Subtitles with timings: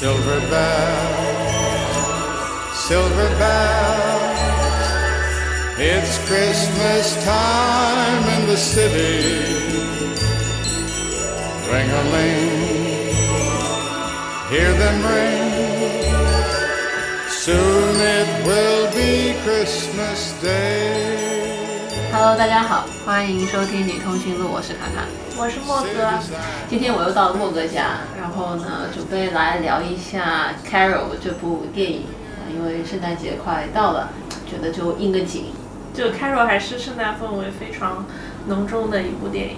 [0.00, 1.86] Silver bells,
[2.88, 4.40] silver bells.
[5.78, 9.22] It's Christmas time in the city.
[11.70, 13.14] Ring a ling,
[14.50, 15.52] hear them ring.
[17.28, 21.03] Soon it will be Christmas Day.
[22.24, 25.04] Hello，大家好，欢迎收听女通讯录，我是卡卡。
[25.36, 26.18] 我是莫哥，
[26.70, 32.04] 今天我又到了莫哥家，然后呢，准备来聊一下《Carol》这部电影，
[32.50, 34.08] 因为圣诞节快到了，
[34.50, 35.52] 觉得就应个景。
[35.92, 38.06] 就《Carol》还是圣诞氛围非常
[38.46, 39.56] 浓重的一部电影，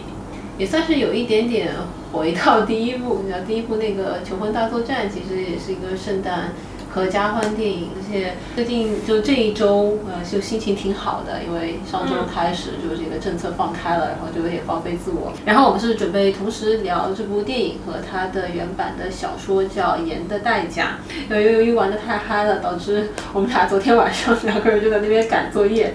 [0.58, 1.72] 也算是有一点点
[2.12, 3.20] 回到第一部。
[3.22, 6.50] 你知道，第一部那个《求婚大作战》其实也是一个圣诞。
[6.96, 15.30] 合家欢电影，而且最近就这一周，呃，就心情挺好的，因为上周开始就这个政策放开了，然后就有点放飞自我。
[15.44, 20.96] 然后我们是准备同时聊这部电影和它的原版的小说叫《盐的代价》。
[21.34, 25.92] 由于由于玩的太嗨了，导致我们俩昨天晚上两个人就在那边赶作业。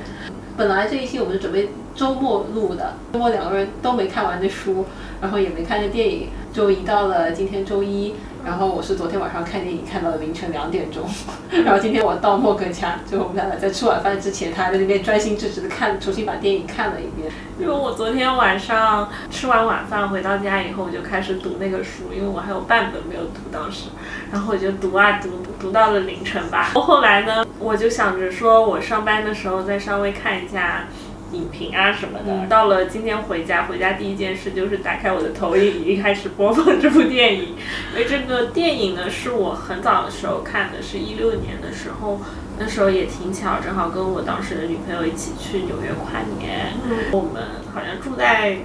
[0.55, 4.85] 本来这一期我们是准备周末录的，周末两个人都没看完的书，
[5.19, 8.15] 然后也没看的电影，就移到了今天周一。
[8.43, 11.07] 然后我是昨天晚上看电影看到了凌晨两点钟，
[11.63, 17.31] 然后今天我到莫哥家，就我们俩在吃晚饭之前，他还在那边专心致志的看，重新把电影看了一遍。
[17.59, 23.89] 因为我昨天晚上吃完晚饭回到家以后，我就开始读那个书，因为我还有半本没有读当时，
[24.31, 25.29] 然后我就读啊读，
[25.59, 26.71] 读到了凌晨吧。
[26.73, 30.85] 后来呢，我就想着说我上班的时候再稍微看一下。
[31.31, 37.55] 影评啊什么的，到了今天回家，回家第一件事就是打开我的投影仪，开始播放这部电影。
[37.93, 42.19] 因为这个电影呢，是我很早的时候看的，是一六年的时候，
[42.59, 46.73] 那时候也挺巧，正好跟我当时的女朋友一起去纽约跨年。
[47.11, 47.43] 我们
[47.73, 48.57] 好像住在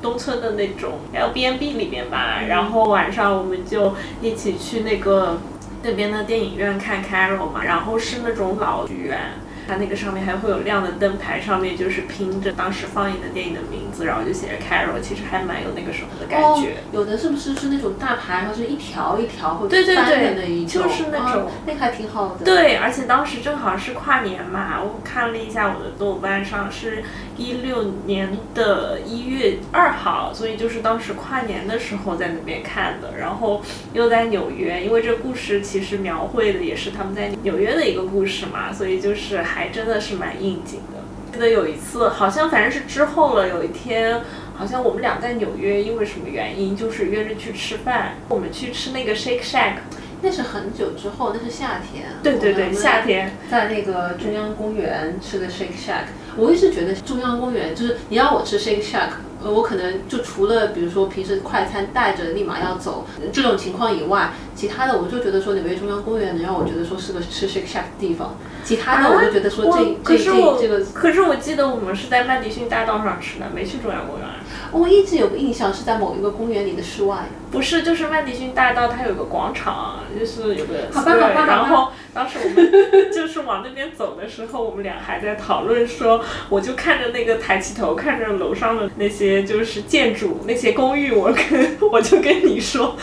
[0.00, 5.38] 东村的那种 L B N B 里面吧，然后晚上我们就一起去那个
[5.82, 9.18] 那边的电影院看 Carol 嘛，然后是那种老剧院。
[9.66, 16.76] 它那个上面还会有亮的灯牌，上面就是拼着当时放映的电影的名字，然后就写着 Carol，其实还蛮有那个时候的感觉。
[16.92, 20.82] 有的是不是是那种大牌，然后是一条一条或者翻的那一种？
[20.82, 22.44] 就是那种，那个还挺好的。
[22.44, 27.02] 对，而且当时正好是跨年嘛，我看了一下我的豆瓣上是
[27.42, 33.60] 一六年的一月二号，所以就是当时跨年的时候在那边看的，然后
[33.92, 39.42] 又在纽约，因为这故事其实描绘的也是他们在纽约的一个故事嘛，所以就是。
[39.42, 41.02] 还真的是蛮应景的。
[41.32, 43.48] 记得有一次，好像反正是之后了。
[43.48, 44.22] 有一天，
[44.54, 48.14] 好像我们俩在纽约，因为什么原因，就是约着去吃饭。
[48.28, 49.74] 我们去吃那个 Shake Shack，
[50.22, 52.04] 那是很久之后，那是夏天。
[52.22, 56.06] 对对对，夏天在那个中央公园吃的 Shake Shack。
[56.36, 59.10] 我一直觉得中央公园就是你让我吃 Shake Shack，
[59.42, 68.36] 呃，我可能就除了比如说平时快餐带着立马要走这种情况以外，其他的我就觉得说纽约中央公园能让我觉得说是个吃 Shake Shack 的地方。
[68.64, 74.28] 其他的我就觉得说这这这这个，可是我记得我们是在曼迪逊大道上吃的，没去中央公园。
[74.70, 77.26] 我一直有个印象是在某一个公园里的室外。
[77.50, 81.46] 不是，就是曼迪逊大道，它有个广场，就是有个好吧好吧。
[81.46, 92.96] 然后当时我们就是往那边走的时候，我们俩还在讨论说，我就看着那个抬起头，看着楼上的那些就是建筑那些公寓，我跟我就跟你说，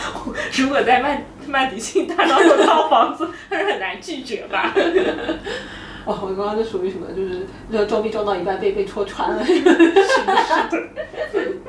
[0.56, 1.24] 如果在曼。
[1.48, 4.72] 曼迪逊大道有套房子，还 是很难拒绝吧？
[6.06, 11.60] 哇，我刚刚就属于什么，就是那个装逼装到一半被被戳穿了，是不是？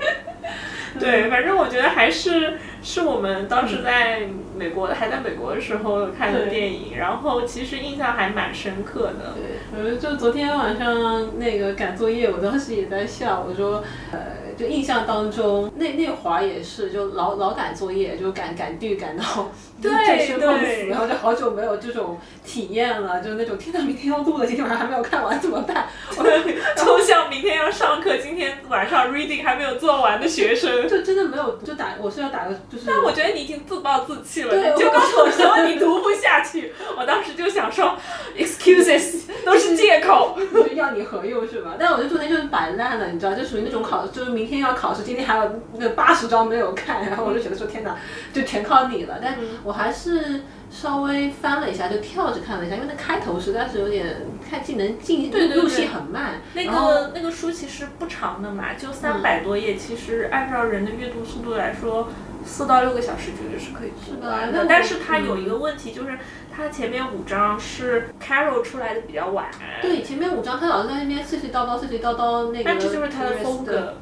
[1.00, 4.28] 对，反正我觉得还是是我们当时在
[4.58, 9.34] 美国还在美国的时候看的电影，然后其实印象还蛮深刻的。
[9.36, 14.20] 对，呃，就昨天晚上那个赶作业，我当时也在笑，我说，呃。
[14.58, 19.50] 就印象当中，那那会儿也是，就老老赶作业，就赶赶剧赶到
[19.82, 25.88] 醉生梦死，然后就好久没有这种体验了，就是那种天呐，明天要录了，今天晚上还没有看完怎么办？
[26.78, 32.84] 就像明天要上课，今天晚上 reading 还没有做完的学生， 就真的没有，就打我是要打个就是。
[32.86, 37.98] 但我觉得你已经自暴自弃了，你就告诉我说 你读不下去，我当时就想说
[38.38, 40.38] excuses 都是借口，
[40.76, 41.76] 要你何用是吧？
[41.80, 44.52] 但我就昨天就是摆烂了，你知道，就属于那种考，就是明。
[44.52, 47.96] 天要考试，今天还有那八十章没有看，然后我就觉得说天哪，
[48.34, 49.18] 就全靠你了。
[49.22, 54.18] 但我还是稍微翻了一下，就跳着看了一下，因为那开头实在是有点
[54.50, 56.42] 太技能进入戏很慢。
[56.54, 62.10] 那个那个书其实不长的嘛，就三百多页，其实按照人的阅读速度来说，
[62.46, 64.66] 四到六个小时绝对是可以读完的。
[64.68, 66.18] 但是它有一个问题，就是
[66.56, 69.48] 它前面五章是 Carol 出来的比较晚。
[69.82, 72.64] 对，前面五章他老是在那边碎碎叨叨、碎碎叨叨那个。
[72.64, 73.96] 但这就是他的风格。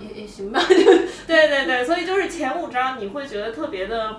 [0.00, 4.16] 也也行吧， 对对对，所以就是前五章你会觉得特别的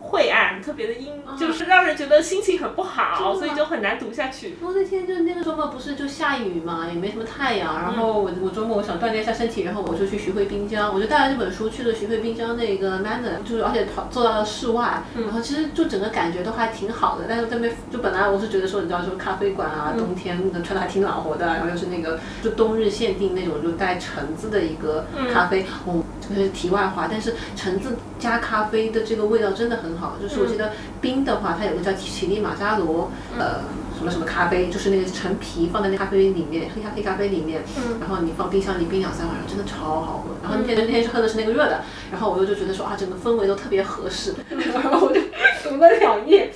[0.00, 4.54] 晦暗，特别的阴，啊就是让人觉得心情很不好，所以就很难读下去。
[4.60, 7.74] 然后那天就那个周末不是就下雨嘛，也没什么太阳。
[7.74, 17.24] 然后我我周末我想锻炼一下身体，然后我就去徐汇滨江，我就带了这本书去了徐汇滨江那个 Manner，就是而且跑坐到了室外，然后其实就整个感觉都还挺好的。
[17.28, 33.60] 但是这边就本来我是觉得说，你知道说咖啡馆啊，冬天穿的还挺暖和的，然后又是那个就冬日限定那种就带橙子的一个咖啡，哦，这个是题外话，但是橙子加咖啡的这个味道真的很好，就是我记得冰的话，它有个叫奇力马扎罗，呃。
[33.98, 37.64] 什么什么咖啡，就是那个陈皮放在那咖啡里面，黑咖黑咖啡里面，
[37.98, 40.36] 然后你放冰箱里冰两三晚上，真的超好喝。
[40.40, 41.82] 然后那天那天是喝的是那个热的，
[42.12, 44.36] 然后我又就觉得说啊，整个氛围都特别合适，
[44.72, 45.20] 然后我就
[45.68, 46.52] 读了两页，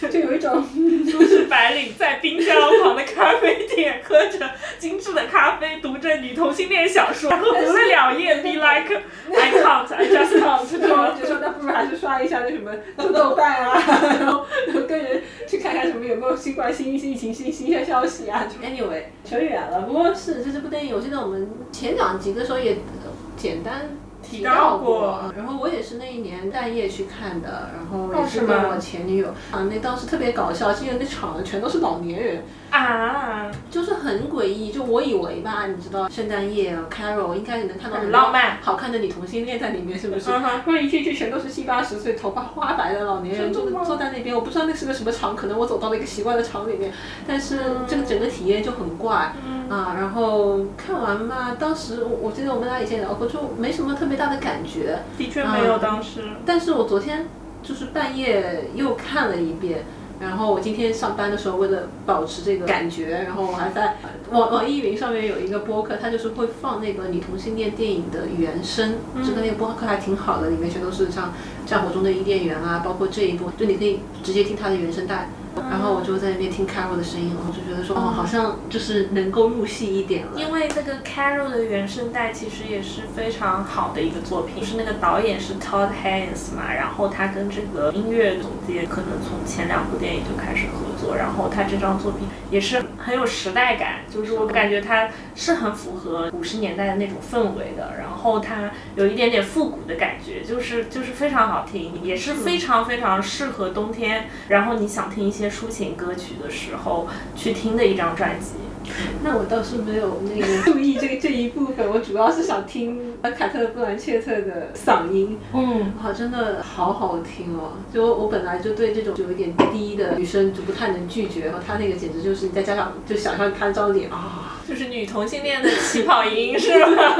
[0.10, 0.64] 就有一种
[1.12, 9.02] 都市白领在滨江旁的咖啡店，喝着精致的咖啡，读着女同性恋小说，然后读了两页，be like
[9.34, 13.82] I can't, I just can't，然后就说那不如还是刷一下那什么豆豆瓣啊，
[14.20, 14.46] 然后
[14.86, 18.46] 跟人去看看什么有没有新冠新疫情新新鲜消息啊。
[18.62, 23.90] Anyway，扯远了，不过是就这部电影，我记得我们前两集的时候也呃简单。
[24.30, 34.70] 提到过，然后我也是那一年半夜去看的，然后也是跟我前女友啊，那当时特别搞笑，因为那场全都是老年人，啊，就是很诡异。
[34.70, 40.30] 就我以为吧，你知道圣诞夜 Carol 应该能看到很很浪漫好看的女同性恋在里面，是不是？
[40.30, 46.92] 然一进去全都是七八十岁、头发花白的老年人坐坐在那边，我不知道那是个什么场，可能我走到了一个奇怪的场里面，
[47.26, 49.32] 但是这个整个体验就很怪。
[49.68, 55.00] 啊，然后看完嘛，当时我我记得我们俩以前聊过，就没什么特别大的感觉。
[55.18, 56.22] 的确没有当时。
[56.46, 57.26] 但是我昨天
[57.62, 59.84] 就是半夜又看了一遍，
[60.20, 63.96] 然后我今天上班的时候，为了保持这个感觉，然后我还在
[64.30, 71.26] 网网易云上面有一个播客，它就是会放那个你同性恋电影的原声，这个那个播客还挺好的，里面全都是像
[71.64, 75.28] 《战火中的伊甸园》啊，包括这一部，就你可以直接听它的原声带。
[75.70, 80.32] 然后我就在那边听 Carol 的声音，我就觉得说，哦，好像就是能够入戏一点了。
[80.36, 108.54] 因为这个 Carol 的原声带其实也是非常好的一个作品，就是那个导演是 Todd Haynes 嘛，然后他跟这个音乐总监可能从前两部电影就开始合作，然后他这张作品也是很有时代感，就是我感觉它是很符合五十年代的那种氛围的，然后它有一点点复古的感觉，就是就是非常好听，也是非常非常适合冬天，然后你想听一些抒情歌曲的时候去听的一张专辑。
[109.22, 117.72] 那我倒是没有那个 注意这这一部分，我主要是想听凯特·布兰切特的嗓音，嗯，好，真的好好听哦！
[117.92, 124.57] 就我本来就对这种有一点低的女生就不太能拒绝，然后她那个简直就是你再加上就想象她那张脸啊。
[124.68, 127.16] 就是女同性恋的起跑音是吧？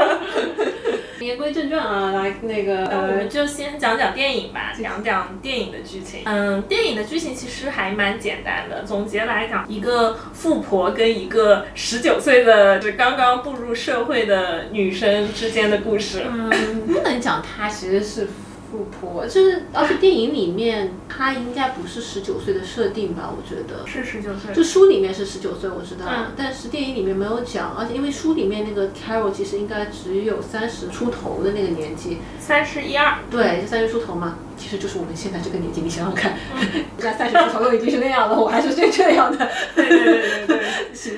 [1.20, 6.20] 言归正传啊，来那个呃，我呃们，就先讲讲电影吧，讲讲电影的剧情。
[6.24, 8.84] 嗯，电影的剧情其实还蛮简单的。
[8.84, 16.22] 总结来讲，一个富婆跟一个十九岁的就刚刚步入社会的女生之间的故事。
[16.30, 18.28] 嗯，不能讲她其实是
[18.70, 23.32] 富婆，就是而且电影里面她应该不是十九岁的设定吧？
[23.34, 23.86] 我觉得。
[23.86, 33.18] 是十九岁就书里面是十九岁，我知道，嗯但是电影里面没有讲，而且因为书里面那个 Carol 其实应该只有三十出头的那个年纪，三十一二。
[33.30, 40.58] 对，就三十出头嘛，其实就是我们现在这个年纪，你想想看， 人家三十出头都已经是那样了，我还是这这样的，对对对对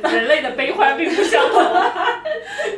[0.02, 1.60] 对，人类的悲欢并不相同。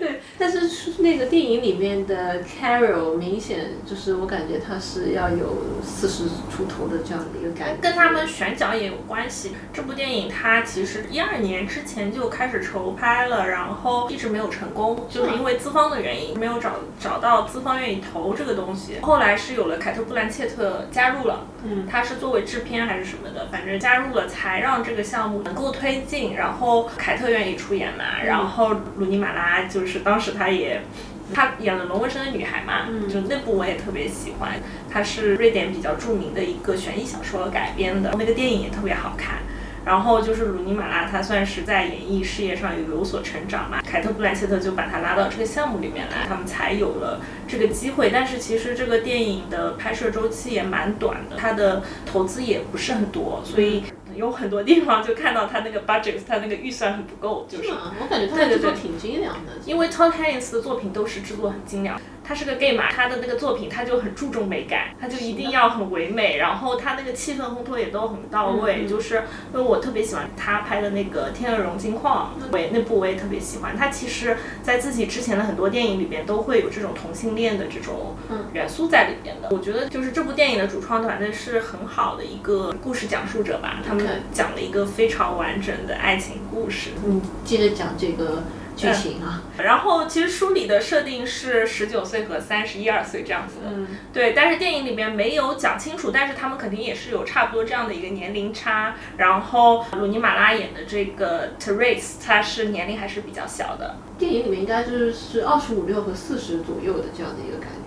[0.01, 9.53] 对，但是书那个电影里面的 Carol 明显就是我感觉她是要有四十出头的这样的一个感觉，跟他们选角也有关系。
[9.73, 18.99] 这部电影它其实一二年之前就开始筹拍了，然后一直没有成功，就是因为资方的原因，没有找找到资方愿意投这个东西。
[19.03, 26.35] 后来是有了凯特·布兰切特加入了，嗯他是作为制片还是什么的，反正加入了才让这个项目能够推进。
[26.35, 30.83] 然后凯特愿意出演嘛，然后鲁尼马拉就是当时他也。
[31.33, 34.53] 她演了《龙纹身的女孩》嘛，嗯就那部我也特别喜欢。
[34.91, 39.39] 它是瑞典比较著名的一个悬疑小说改编的，那个电影也特别好看。
[39.85, 43.83] 然后就是鲁尼马拉，他算是在演艺事业上有有所成长嘛。
[43.83, 48.09] 凯特·布兰切特就把他拉到这个项目里面来，他们才有了这个机会。
[48.13, 53.83] 但是其实这个电影的拍摄周期也蛮短的，它的投资也不是很多，所以
[54.15, 57.71] 有很多地方就看到他那个 budget，他那个预算很不够，就是是？
[58.01, 62.01] 我感觉她对对对的制作挺精良的，因为 Todd Haynes 的作品都是制作很精良。
[62.25, 68.87] 他是个 gay 嘛，他的那个作品他就很注重美感，他就一定要很唯美，然后他那个气氛烘托也都很到位。
[68.87, 73.77] 就是因为我特别喜欢他拍的那个《天鹅绒金矿》，我也那部我也特别喜欢。
[73.77, 78.17] 他其实在自己之前的很多电影里边都会有这种同性恋的这种
[78.53, 79.49] 元素在里边的。
[79.51, 86.91] 我觉得就是这部电影的主创团队是很好的一个故事讲述者吧，他们讲了一个非常完整的爱情故事。
[87.05, 88.43] 嗯，接着讲这个。
[88.77, 98.95] 剧情啊，然后其实书里的设定是十九岁和三十一二岁这样子的，对，但是电影里面没有讲清楚，但是他们肯定也是有差不多这样的一个年龄差。
[99.17, 107.82] 然后鲁尼马拉演的这个 Teresa，她是年龄还是比较小的，电影里面应该就是是二十五六和四十左右的这样的一个感觉。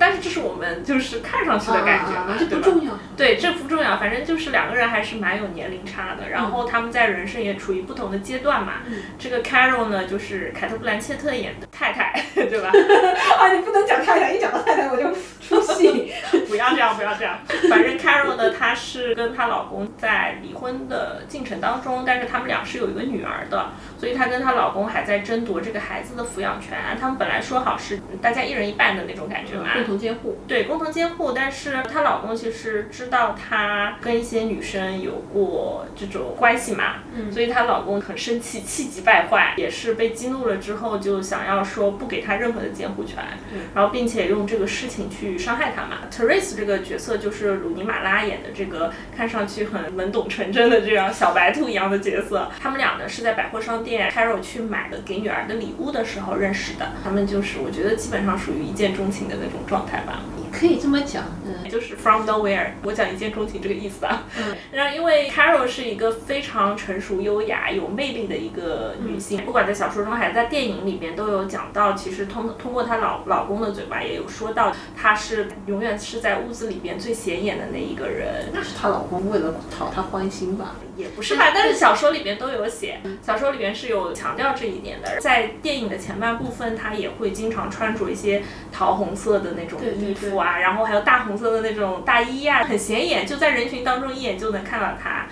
[0.00, 2.98] 但是这是我们就是看上去的感觉嘛，这不重要。
[3.16, 6.30] 对，这不重要，反正就是两个人还是蛮有年龄差的。
[6.30, 8.76] 然后他们在人生也处于不同的阶段嘛。
[9.18, 12.70] 这个 Carol 呢，就是凯特·布兰切特演的太太， 对吧？
[13.38, 16.10] 啊，你不能讲太太，一讲到太太我就出戏。
[16.48, 17.38] 不要这样，不要这样。
[17.68, 26.78] 反正 Carol 呢，她是跟她老公在离婚的进程当中，但是他们俩是有一个女儿的，所以她跟她老公还在争夺这个孩子的抚养权。
[26.98, 29.74] 他们本来说好是大家一人一半的那种感觉嘛。
[29.74, 31.32] 共同监护，对，共同监护。
[31.32, 43.22] 但是她老公其实知道她跟一些女生有过这种关系嘛，嗯，所以她老公很生气，气急败坏，也是被激怒了之后，就想要说不给她任何的监护权，
[43.74, 45.98] 然后并且用这个事情去伤害她嘛。
[46.10, 52.50] Teresa 这个角色就是鲁尼马拉演的这个看上去很懵懂纯真的这样小白兔一样的角色。
[52.58, 56.92] 他们俩呢是在百货商店，Carol 去买了给女儿的礼物的时候认识的。
[57.02, 59.80] 他们就是我觉得基本上属于一见钟情的那种状。
[59.80, 64.24] 状态吧，也可以这么讲，嗯，就是 from nowhere，我讲一见钟情这个意思啊。
[64.36, 78.50] 嗯， 然后因为 Carol 是一个非常成熟、优雅、有魅力的一个女性，不管在小说中还是在电影里面都有讲到，其实通通过她老老公的嘴巴也有说到，她是永远是在屋子里边最显眼的那一个人。
[78.52, 80.74] 那是她老公为了讨她欢心吧？
[80.94, 85.18] 也不是吧，但是小说里边都有写，小说里边是有强调这一点的。
[85.20, 89.64] 在电影的前半部分，他也会经常穿着一些桃红色的那。
[89.70, 95.28] 种衣服啊，然后还有大红色的那种大衣呀，很显眼，就在人群当中一眼就能看到她。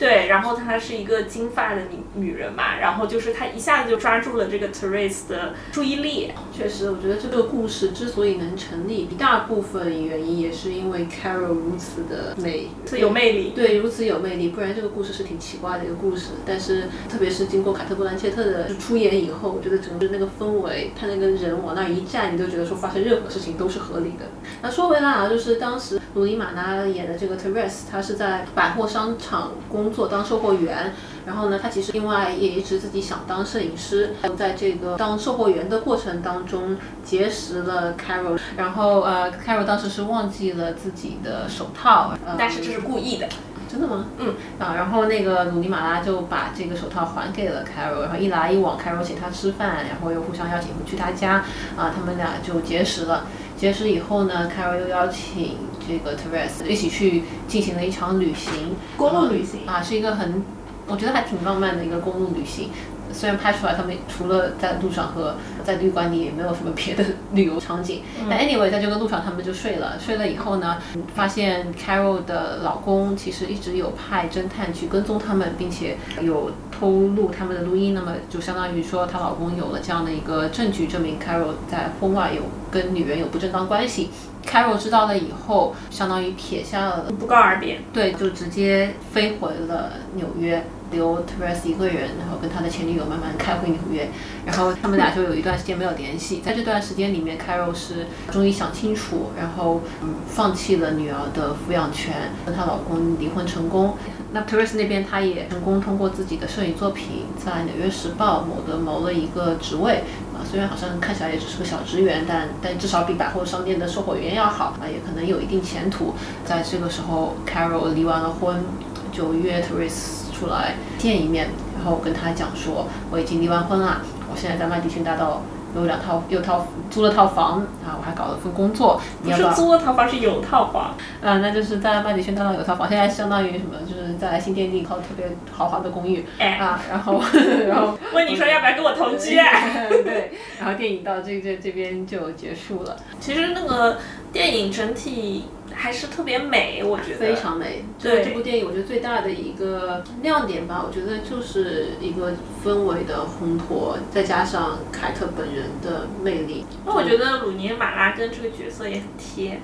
[0.00, 6.32] 对，然后她是一个金发的女女人嘛，然后就是她一下子就抓住了这个 Teresa 的注意力。
[6.56, 13.52] 确实，我觉得这个故事之所以能成立，一大部分原因也是因为 Carol 如此的美，有魅力。
[13.54, 16.30] 对，如此有魅力，不然这个故事是挺奇怪的一个故事。
[16.46, 24.24] 但是，特别是经过凯特·布兰切特的出演以后，我觉得整个那个氛围，他那个人往那一站，你就觉得说发生任何事情都是合理的。
[24.62, 29.89] 那说回来啊，就是当时鲁尼马拉演的这个 Teresa，她是在百货商场工。
[29.92, 30.94] 做当售货员，
[31.26, 43.28] 然后呢，他其实另外也一直自己想当摄影师，在这个当售货员的过程当中结识了 Carol，然后呃，Carol 当时是忘记了自己的手套，但是这是故意的，
[43.68, 44.06] 真的吗？
[44.18, 51.44] 嗯啊，然后那个鲁尼马拉就把这个手套还给了 Carol，然后一来一往，Carol 请他吃饭，然后又互相邀请回去他家，
[51.76, 53.26] 啊，他们俩就结识了。
[53.56, 60.42] 结识以后呢，Carol 又邀请这个 Teresa 一起去进行了一场旅行，公路旅行啊，是一个很，
[60.86, 62.70] 我觉得还挺浪漫的一个公路旅行。
[63.12, 65.34] 虽然拍出来他们除了在路上和
[65.64, 69.98] 在旅馆里也没有什么别的旅游场景，但 anyway 在这个路上他们就睡了。
[69.98, 70.76] 睡了以后呢，
[71.12, 77.94] 发现 Carol 的老公其实一直有派侦探去跟踪他们，并且有偷录他们的录音。
[77.94, 84.10] 那么就相当于说，她老公有了这样的一个证据，证明 Carol 在婚外有跟女人有不正当关系。
[84.50, 90.64] Carol 知道了以后，相当于撇下了不告而别，对，就直接飞回了纽约。
[90.90, 94.08] 留 Teresa 一个人，然后跟他的前女友慢慢开回纽约，
[94.44, 96.40] 然后他们俩就有一段时间没有联系。
[96.44, 103.94] 在这段时间里面，Carol 是终于想清楚，然后嗯放弃了女儿的抚养权，跟她老公离婚成功。
[104.32, 116.14] 那 Teresa 那边，她也成功通过自己的摄影作品，在《纽约时报》谋得谋了一个职位啊，虽然好像看起来也只是个小职员，但但至少比百货商店的售货员要好啊，也可能有一定前途。
[116.44, 118.64] 在这个时候，Carol 离完了婚，
[119.12, 120.18] 就约 Teresa。
[120.40, 124.00] 出来见一面，然后跟他讲说我已经离完婚了，
[124.32, 125.42] 我现在在麦迪逊大道
[125.74, 129.00] 有两套有套租了套房啊，我还搞了份工作。
[129.22, 130.94] 不是租了套房，是有套房。
[131.22, 133.76] 啊，那就是在麦迪逊大道有套房，现在相当于什么？
[133.88, 136.24] 就是在新天地套特别豪华的公寓。
[136.38, 137.22] 哎啊，然后
[137.68, 139.36] 然后 问你说要不要跟我同居？
[140.04, 142.96] 对，然后电影到这这这边就结束了。
[143.20, 143.98] 其实那个
[144.32, 145.44] 电影整体。
[145.72, 147.84] 还是特别美，我觉得非常美。
[147.98, 152.32] 对这部电影，我觉得最大的一个亮点吧，我觉得就是一个
[152.62, 156.66] 氛围的烘托，再加上凯特本人的魅力。
[156.84, 159.60] 那我觉得鲁尼马拉跟这个角色也很贴。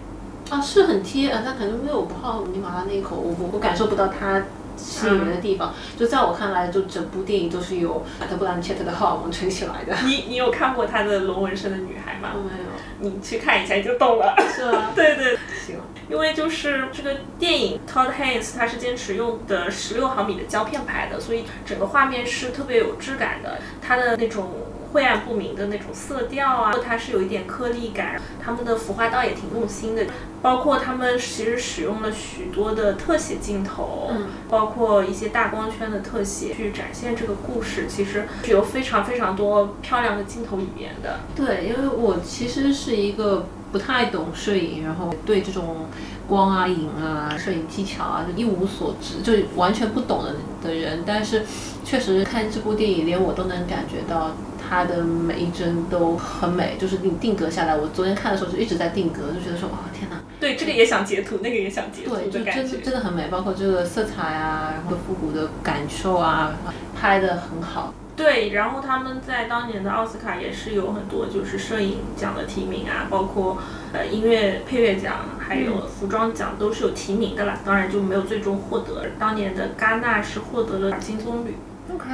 [0.48, 4.42] 啊，是很贴啊，但可能因为我不好鲁尼马拉那一口，我我我感受不到他
[4.76, 5.74] 吸引人的地方。
[5.98, 9.96] 就在我看来，就整部电影都是由凯特·布兰切特的荷尔蒙撑起来的。
[10.04, 12.30] 你你有看过他的《龙纹身的女孩》吗？
[12.34, 13.10] 没有。
[13.12, 14.34] 你去看一下你就懂了。
[14.54, 14.92] 是吗？
[14.94, 15.36] 对对。
[15.66, 15.76] 行。
[16.08, 23.58] 因为就是这个电影，Todd Haynes 他是坚持用的十六毫米的胶片拍的，所以整个画面是特别有质感的。
[23.82, 24.48] 它的那种。
[24.92, 30.06] 晦暗不明的那种色调啊，它是有一点颗粒感，他们的服化道也挺用心的，
[30.40, 41.20] 包括他们其实使用了许多的特写镜头，嗯，包括一些大光圈的特写去展现这个故事，其实是有非常非常多漂亮的镜头语言的。
[41.34, 45.86] 对，因为我其实是一个不太懂摄影，然后对这种
[46.26, 51.44] 光啊、影啊、摄影技巧啊就一无所知，就完全不懂的的人，但是
[51.84, 54.30] 确实看这部电影，连我都能感觉到。
[54.68, 57.76] 它的每一帧都很美，就是你定格下来。
[57.76, 60.16] 我昨天看的时候就一直在定格，就觉得说，哇天哪！
[60.40, 66.52] 对，这个也想截图，那个也想截图对，就真的真的很美，包括这个色彩啊，然后复古的感受啊，
[66.94, 67.94] 拍的很好。
[68.16, 73.58] 对，然后他们在当年的奥斯卡也是有很多就是摄影奖的提名啊，包括
[73.92, 77.58] 呃音乐配乐奖，还有服装奖都是有提名的啦。
[77.62, 79.04] 当然就没有最终获得。
[79.18, 81.48] 当年的戛纳是获得了金棕榈。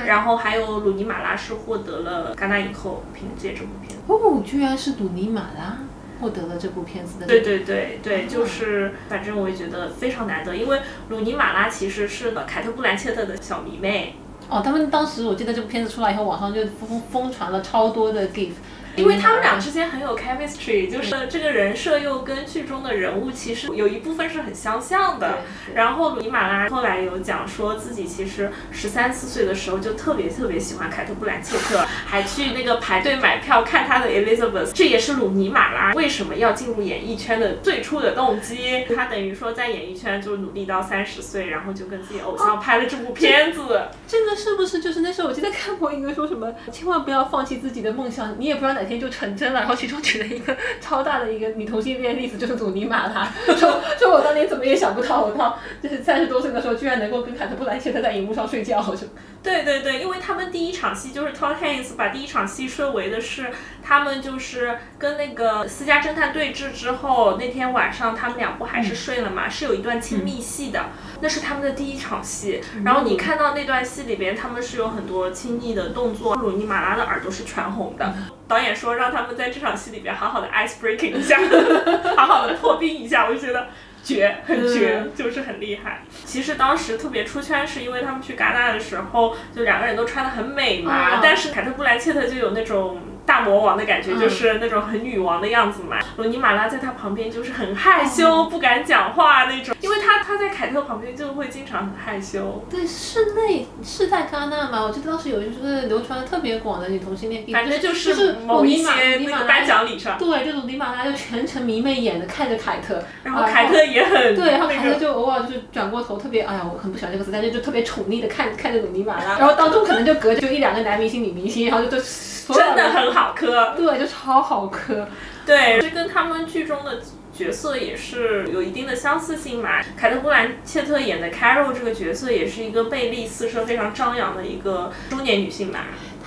[0.07, 5.79] 然后还有鲁尼马拉是获得了戛纳影后，凭借这部片子哦，居然是鲁尼马拉
[6.21, 7.27] 获得了这部片子的。
[7.27, 14.17] 对对对对，就是反正我也觉得非常难得，因为鲁尼马拉其实是凯特·布兰切特的小迷妹。
[14.49, 18.53] 哦，他们当时我记得这部片子出来以后，网上就疯疯传了超多的 gif。
[18.97, 25.39] 因为他们俩之间很有 chemistry，就是这个人设又跟剧中的人物其实有一部分是很相像的。
[25.75, 34.73] 然后鲁尼马拉后来有讲说自己其实十三四岁的时候就特别特别喜欢凯特布兰切特，还去那个排队买票看他的 Elizabeth。
[34.73, 38.85] 这也是鲁尼马拉为什么要进入演艺圈的最初的动机。
[38.95, 43.83] 他等于说在演艺圈就努力到三十岁，然后就跟自己偶像拍了这部片子。
[44.07, 48.93] 这个是不是就是那时候我记得看过一个说什么，千万不要放弃自己的梦想，你也不知道哪。
[48.93, 59.07] 天就成真了，然后其中举了一个超大的一个女同性恋例子，就是鲁尼玛拉， 说说我当年怎么也想不到，我到就是三十多岁的时候，居然能够跟凯特布兰切特在荧幕上睡觉，就。
[59.43, 63.51] 对对对，因为他们第一场戏就是 Todd Haynes 把第一场戏设为的是
[63.83, 70.91] 他们就是跟那个私家侦探对峙之后，那天晚上他们两不还是睡了嘛，是有一段亲密戏的，
[71.23, 72.61] 那是他们的第一场戏。
[72.85, 78.13] 然后你看到那段戏里边，他们是有很多亲密的动作，鲁尼马拉的耳朵是全红的，
[78.47, 78.77] 导演。
[78.77, 81.39] 说让他们在这场戏里边好好的 ice breaking 一下，
[82.17, 83.69] 好好的破冰一下，我就觉得
[84.03, 86.03] 绝，很绝，就是很厉害。
[86.25, 93.01] 其实当时特别出圈，是因为他们去戛纳的时候，就两个人都穿的很美嘛，但是凯特布莱切特就有那种。
[93.25, 95.99] 大魔王的感觉就是那种很女王的样子嘛。
[96.17, 102.65] 罗尼马拉在他旁边就是很害羞，不敢讲话那种，因为他他在凯特旁边就会经常很害羞。
[102.71, 104.83] 对，室内是在戛纳嘛？
[104.83, 122.03] 我记得当时有一个就是流传的特别广的女同性恋，反正就是某一些那个颁奖礼上，对，就是尼马拉就全程迷妹眼的看着凯特，然后凯特也很对，然后凯特就偶尔就是转过头，特别哎呀，我很不喜欢这个词，但是就特别宠溺的看看着鲁尼马拉， 然后当中可能就隔着就一两个男明星、女明星，然后就都。
[122.49, 125.07] 真的很好磕，对，就超好磕。
[125.45, 127.01] 对，这跟他们剧中的
[127.33, 129.83] 角色也是有一定的相似性嘛。
[129.97, 135.81] 凯特·布兰切特演的 Carol 这个角色也是一个魅力四射、非常张扬的一个中年女性嘛。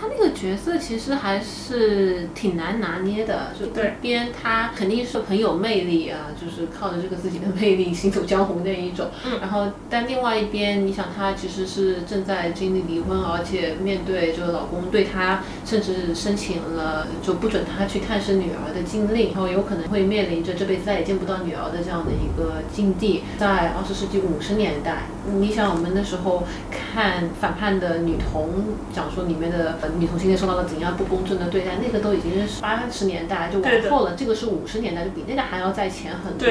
[0.06, 9.08] 他那个角色其实还是挺难拿捏的，就一边他肯定是很有魅力啊，就是靠着这个自己的魅力行走江湖那一种。
[9.26, 9.40] 嗯。
[9.40, 23.24] 然后，但另外一边，你想他其实是正在经历离婚，而且面对这个老公对他甚至申请了就不准他去探视女儿的禁令，然后有可能会面临着这辈子再也见不到女儿的这样的一个境地。
[23.40, 25.08] 在二十世纪五十年代，
[25.40, 29.80] 你想我们那时候看反叛的女童，讲说里面的。
[30.00, 31.78] 女同性恋受到了怎样不公正的对待？
[31.82, 36.48] 那个都已经是八十年代就往后了，这个是五十年代，就比那个还要在前很多。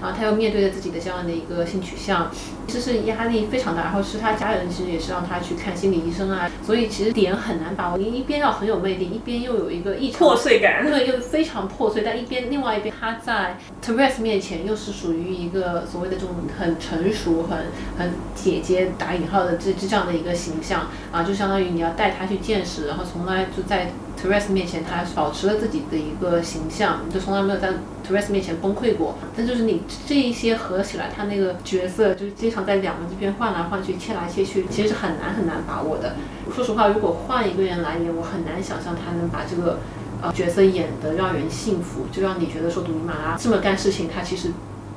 [0.00, 2.30] 然后他又面对着自己的这样的一个性取向，
[2.66, 3.82] 其实是压力非常大。
[3.82, 7.98] 然后是他家人其实也是让他去看心理医生啊，所以其实点很难把握。
[7.98, 12.02] 你一边要很有魅力，一边又有一个异常破碎感，对，又非常破碎。
[12.02, 17.58] 但一边另外一边他在 Therese 面前又是属于一个所谓的这种很成熟、很
[17.98, 22.73] 很姐姐打引号的这这样的一个形象啊，就相当于你要带他去见识。
[22.86, 27.70] 然后从来就在 Therese 面前，他还保持了自己的一个形象，就从来没有在
[28.06, 29.16] Therese 面前崩溃过。
[29.36, 36.16] 但就是你这一些合起来，他那个角色就是经常在两个这边换来换去、切来切去，其实是很难很难把握的。
[36.54, 39.78] 说实话，如果换一个人来演，我很难想象他能把这个。
[40.22, 44.48] 呃角色演的让人信服，就让你觉得说鲁尼马拉这么干事情，他其实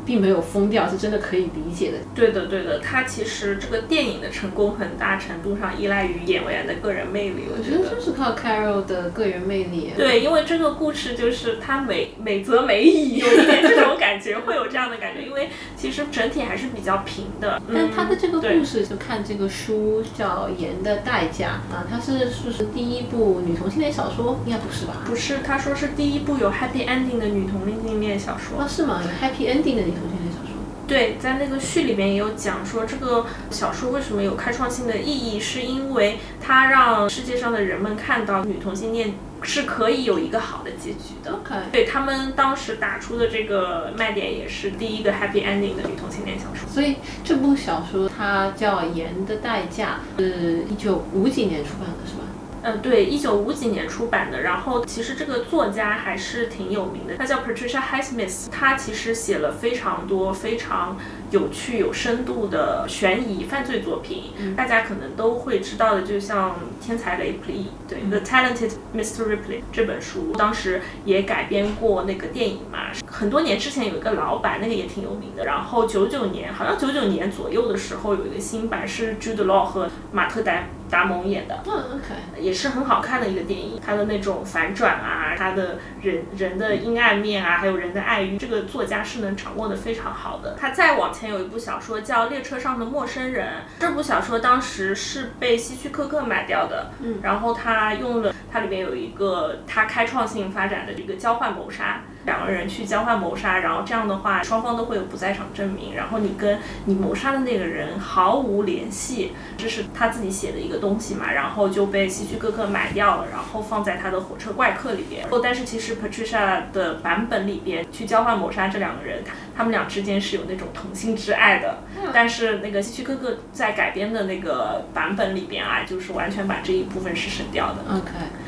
[0.07, 1.97] 并没有疯掉，是真的可以理解的。
[2.15, 7.93] 对的，对的，他其实这个电影的成功很大程度上依赖于演员的个人魅力，我我觉得。
[7.93, 9.91] 就是靠 Carol 的个人魅力。
[9.97, 15.23] 对，因为这个故事就是他美美则美矣，有一点这种感觉，会有这样的感觉。
[15.23, 17.61] 因为其实整体还是比较平的。
[17.73, 24.39] 但他的这个故事，就看这个书叫《盐的代价》啊，它是是不是第一部女同性恋小说？
[24.45, 24.93] 应该不是吧？
[25.05, 28.59] 不是，他说是第一部有 happy ending 的女同性恋小说。
[28.59, 29.01] 啊，是吗？
[29.03, 30.53] 有 happy ending 的女同性恋小说？
[30.87, 41.41] 对，在那个序里面也有讲说，这个小说为什么有开创性的意义，是因为它让世界上的人们看到女同性恋是可以有一个好的结局的。
[41.73, 46.69] 对他们当时打出的这个卖点也是第一个 happy ending 的女同性恋小说。
[46.69, 52.23] 所以这部小说它叫《盐的代价》，是一九五几年出版的，是吧？
[52.63, 54.41] 呃，对，一九五几年出版的。
[54.41, 58.49] 然后其实这个作家还是挺有名的，他叫 Patricia Highsmith。
[58.51, 60.97] 他其实写了非常多非常
[61.31, 66.51] 有趣、有深度的悬疑犯罪作品，大家可能都会知道的，就像
[66.85, 69.23] 《天才雷普利》对，The Talented Mr.
[69.25, 72.91] Ripley》这本书，当时也改编过那个电影嘛。
[73.05, 75.45] 很多年之前有一个老版，那个也挺有名的。
[75.45, 81.59] 然后九九年，好像九九年左右的时候有一个新版，是 Jude Law 和马特达达蒙演的。
[81.65, 90.55] 嗯，OK，也是很好看的一个电影，它的那种反转啊，它的人人的阴暗面啊，还有人的爱欲，这个作家是能掌握的非常好的。
[90.59, 93.47] 他再往前有一部小说叫《列车上的陌生人》，
[93.79, 102.01] 这部小说当时是被希区柯克买掉的，嗯然后他用了它里面有一个他开创性发展的一个交换谋杀。
[102.27, 115.25] 两个人去交换谋杀，然后这样的话，双方都会有不在场证明，然后你跟你谋杀的那个人毫无联系，这是他自己写的一个东西嘛，然后就被希区柯克买掉了，然后放在他的火车怪客里边。
[115.31, 119.23] 哦，但是其实 Patricia 的版本里边去交换谋杀这两个人，
[119.55, 121.79] 他他们俩之间是有那种同性之爱的，
[122.13, 127.79] 但是那个希区柯克在改编的那个版本里边啊，就是完全把这一部分是省掉的。
[127.89, 128.01] OK，《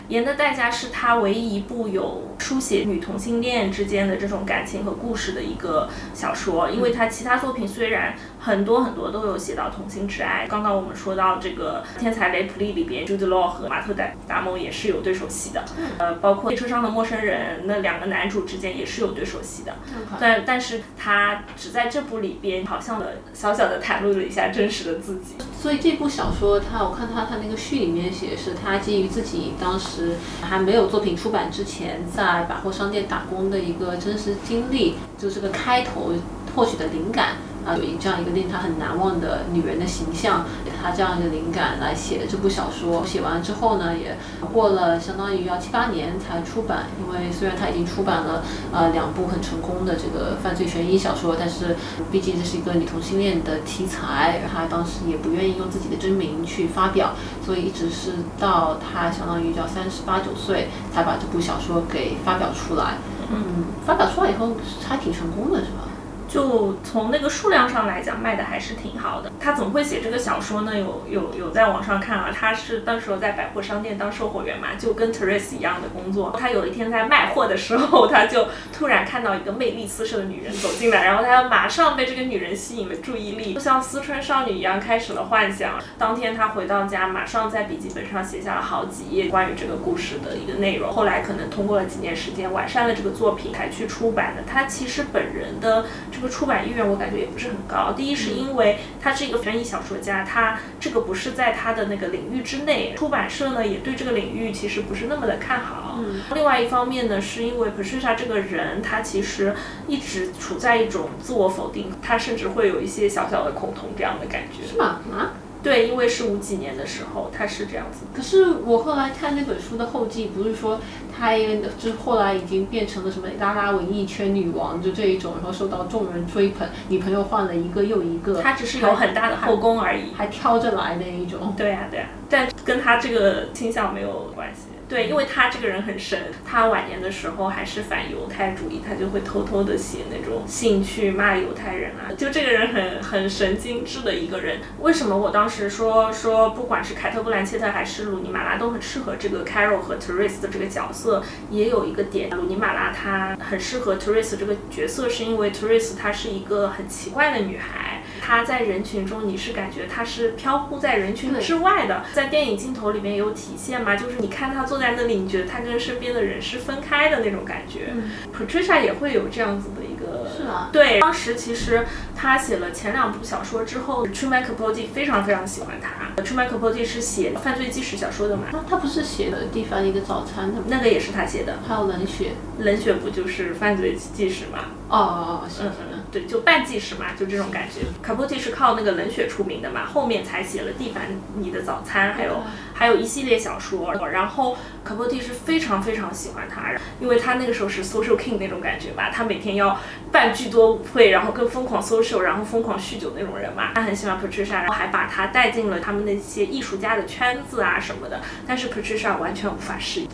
[0.09, 15.65] 盐的代价》是他唯一一部有书写女同性恋之间的这种感情和故事的一个小说，因为他其他作品虽然很多很多都有写到同性之爱，刚刚我们说到这个《天才雷普利》里边，Jude Law 和马特达达蒙也是有对手戏的，
[15.97, 19.75] 呃，包括《列车上的陌生人》那两个男主之间也是有对手戏的，
[20.19, 25.35] 但但是他只在这部里边好像的小小的袒露了一下真实的自己。
[25.61, 36.13] 所以这部小说，他我看他他那个序里面写是，他基于自己当时还没有作品出版之前，在百货商店打工的一个真实经历，就这个开头
[36.55, 37.33] 获取的灵感。
[37.65, 43.05] 啊，有一这样一个令他很难忘的女人的形象，给他这样一个灵感来写这部小说。
[43.05, 44.17] 写完之后呢，也
[44.53, 46.87] 过了相当于要七八年才出版。
[46.99, 51.75] 因为虽然他已经出版了呃两部很成功的这个犯罪悬疑小说，但是
[52.11, 57.13] 毕竟这是一个女同性恋的题材，他当时也不愿意用自己的真名去发表，
[57.45, 62.95] 所以一直是到他相当于叫三十八九岁才把这部小说给发表出来。
[63.31, 64.55] 嗯，发表出来以后
[64.87, 65.88] 还挺成功的，是吧？
[66.29, 69.31] 就从那个数量上来讲，卖的还是挺好的。
[69.39, 70.77] 他怎么会写这个小说呢？
[70.77, 76.35] 有有有在网上看啊，他是那时候在百货商店当售货员嘛，就跟 Teresa 一样的工作。
[76.39, 85.79] 他有一天在卖货的时候，他就突然看到一个魅力四射的女人走进来，然后他马上被这个女人吸引了注意力，就像思春少女一样开始了幻想。
[85.97, 90.91] 当天他回到家，马上在笔记本上写下了好几页关于这个故事的一个内容。
[90.91, 94.43] 后来可能通过了几年时间完善了这个作品，才去出版的。
[94.47, 95.85] 他其实本人的
[96.19, 97.93] 这个出版意愿我感觉也不是很高。
[97.93, 106.01] 第一是因为他是一个悬疑小说家，他这个不是在他的那个领域之内，出版社呢也对这个领域其实不是那么的看好。
[106.35, 109.55] 另外一方面呢，是因为 Patricia 这个人，他其实
[109.87, 114.67] 一直处在一种自我否定，他甚至会有一些小小的恐同这样的感觉。
[114.67, 114.99] 是吗？
[115.13, 115.31] 啊？
[115.61, 118.05] 对，因为是五几年的时候，他是这样子。
[118.15, 120.79] 可是我后来看那本书的后记，不是说
[121.13, 130.13] 她也就是后来已经变成了什么拉拉文艺圈女王，就这一种，然后受到众人追捧，女朋友换了一个又一个，他只是有很大的后宫而已。
[130.15, 131.53] 还挑着来那一种。
[131.57, 134.68] 对呀、对呀、但跟他这个倾向没有关系。
[134.89, 144.61] 对，因为他这个人很神，他晚年的时候还是反犹太主义，他就会偷偷的写那种信去骂犹太人啊，就这个人很很神经质的一个人。
[144.79, 158.01] 为什么我当时说说，不管是凯特·布兰切特还是鲁尼马拉都很适合这个 Carol 和 Teresa 的这个角色，也有一个点，鲁尼马拉她很适合 Teresa 这个角色，是因为 Teresa 她是一个很奇怪的女孩。
[158.21, 167.93] 他在人群中，你是感觉他是飘忽在人群对之外的，在电影镜头里面有体现吗，就是你看他坐在那里，你觉得他跟身边的人是分开的那种感觉。
[168.37, 176.21] Patricia 也会有这样子的一个，是啊对，当时其实他写了前两部小说之后，Truman Capote 非常非常喜欢他。
[176.23, 180.63] Truman Capote 是写犯罪纪实小说的嘛，他他不是写的《蒂凡尼的早餐》的吗？
[180.67, 182.31] 那个也是他写的，还有冷血。
[182.59, 184.59] 冷血不就是犯罪纪实嘛？
[184.89, 187.81] 哦哦哦，是嗯是嗯，对，就半纪实嘛，就这种感觉。
[188.01, 191.03] 卡波蒂是靠那个冷血出名的嘛，后面才写了《蒂凡
[191.35, 193.93] 尼的早餐》，还有嗯还有一系列小说。
[194.09, 199.79] 然后卡波蒂是非常非常喜欢他，因为他那个时候是 social king 那种感觉吧，他每天要
[200.11, 203.71] 办巨多舞会，然后更疯狂 social，然后疯狂酗酒那种人嘛。
[203.75, 208.21] 他很喜欢 Patricia，然后还把他带进了他们那些艺术家的圈子啊什么的。
[208.47, 210.07] 但是 Patricia 完全无法适应。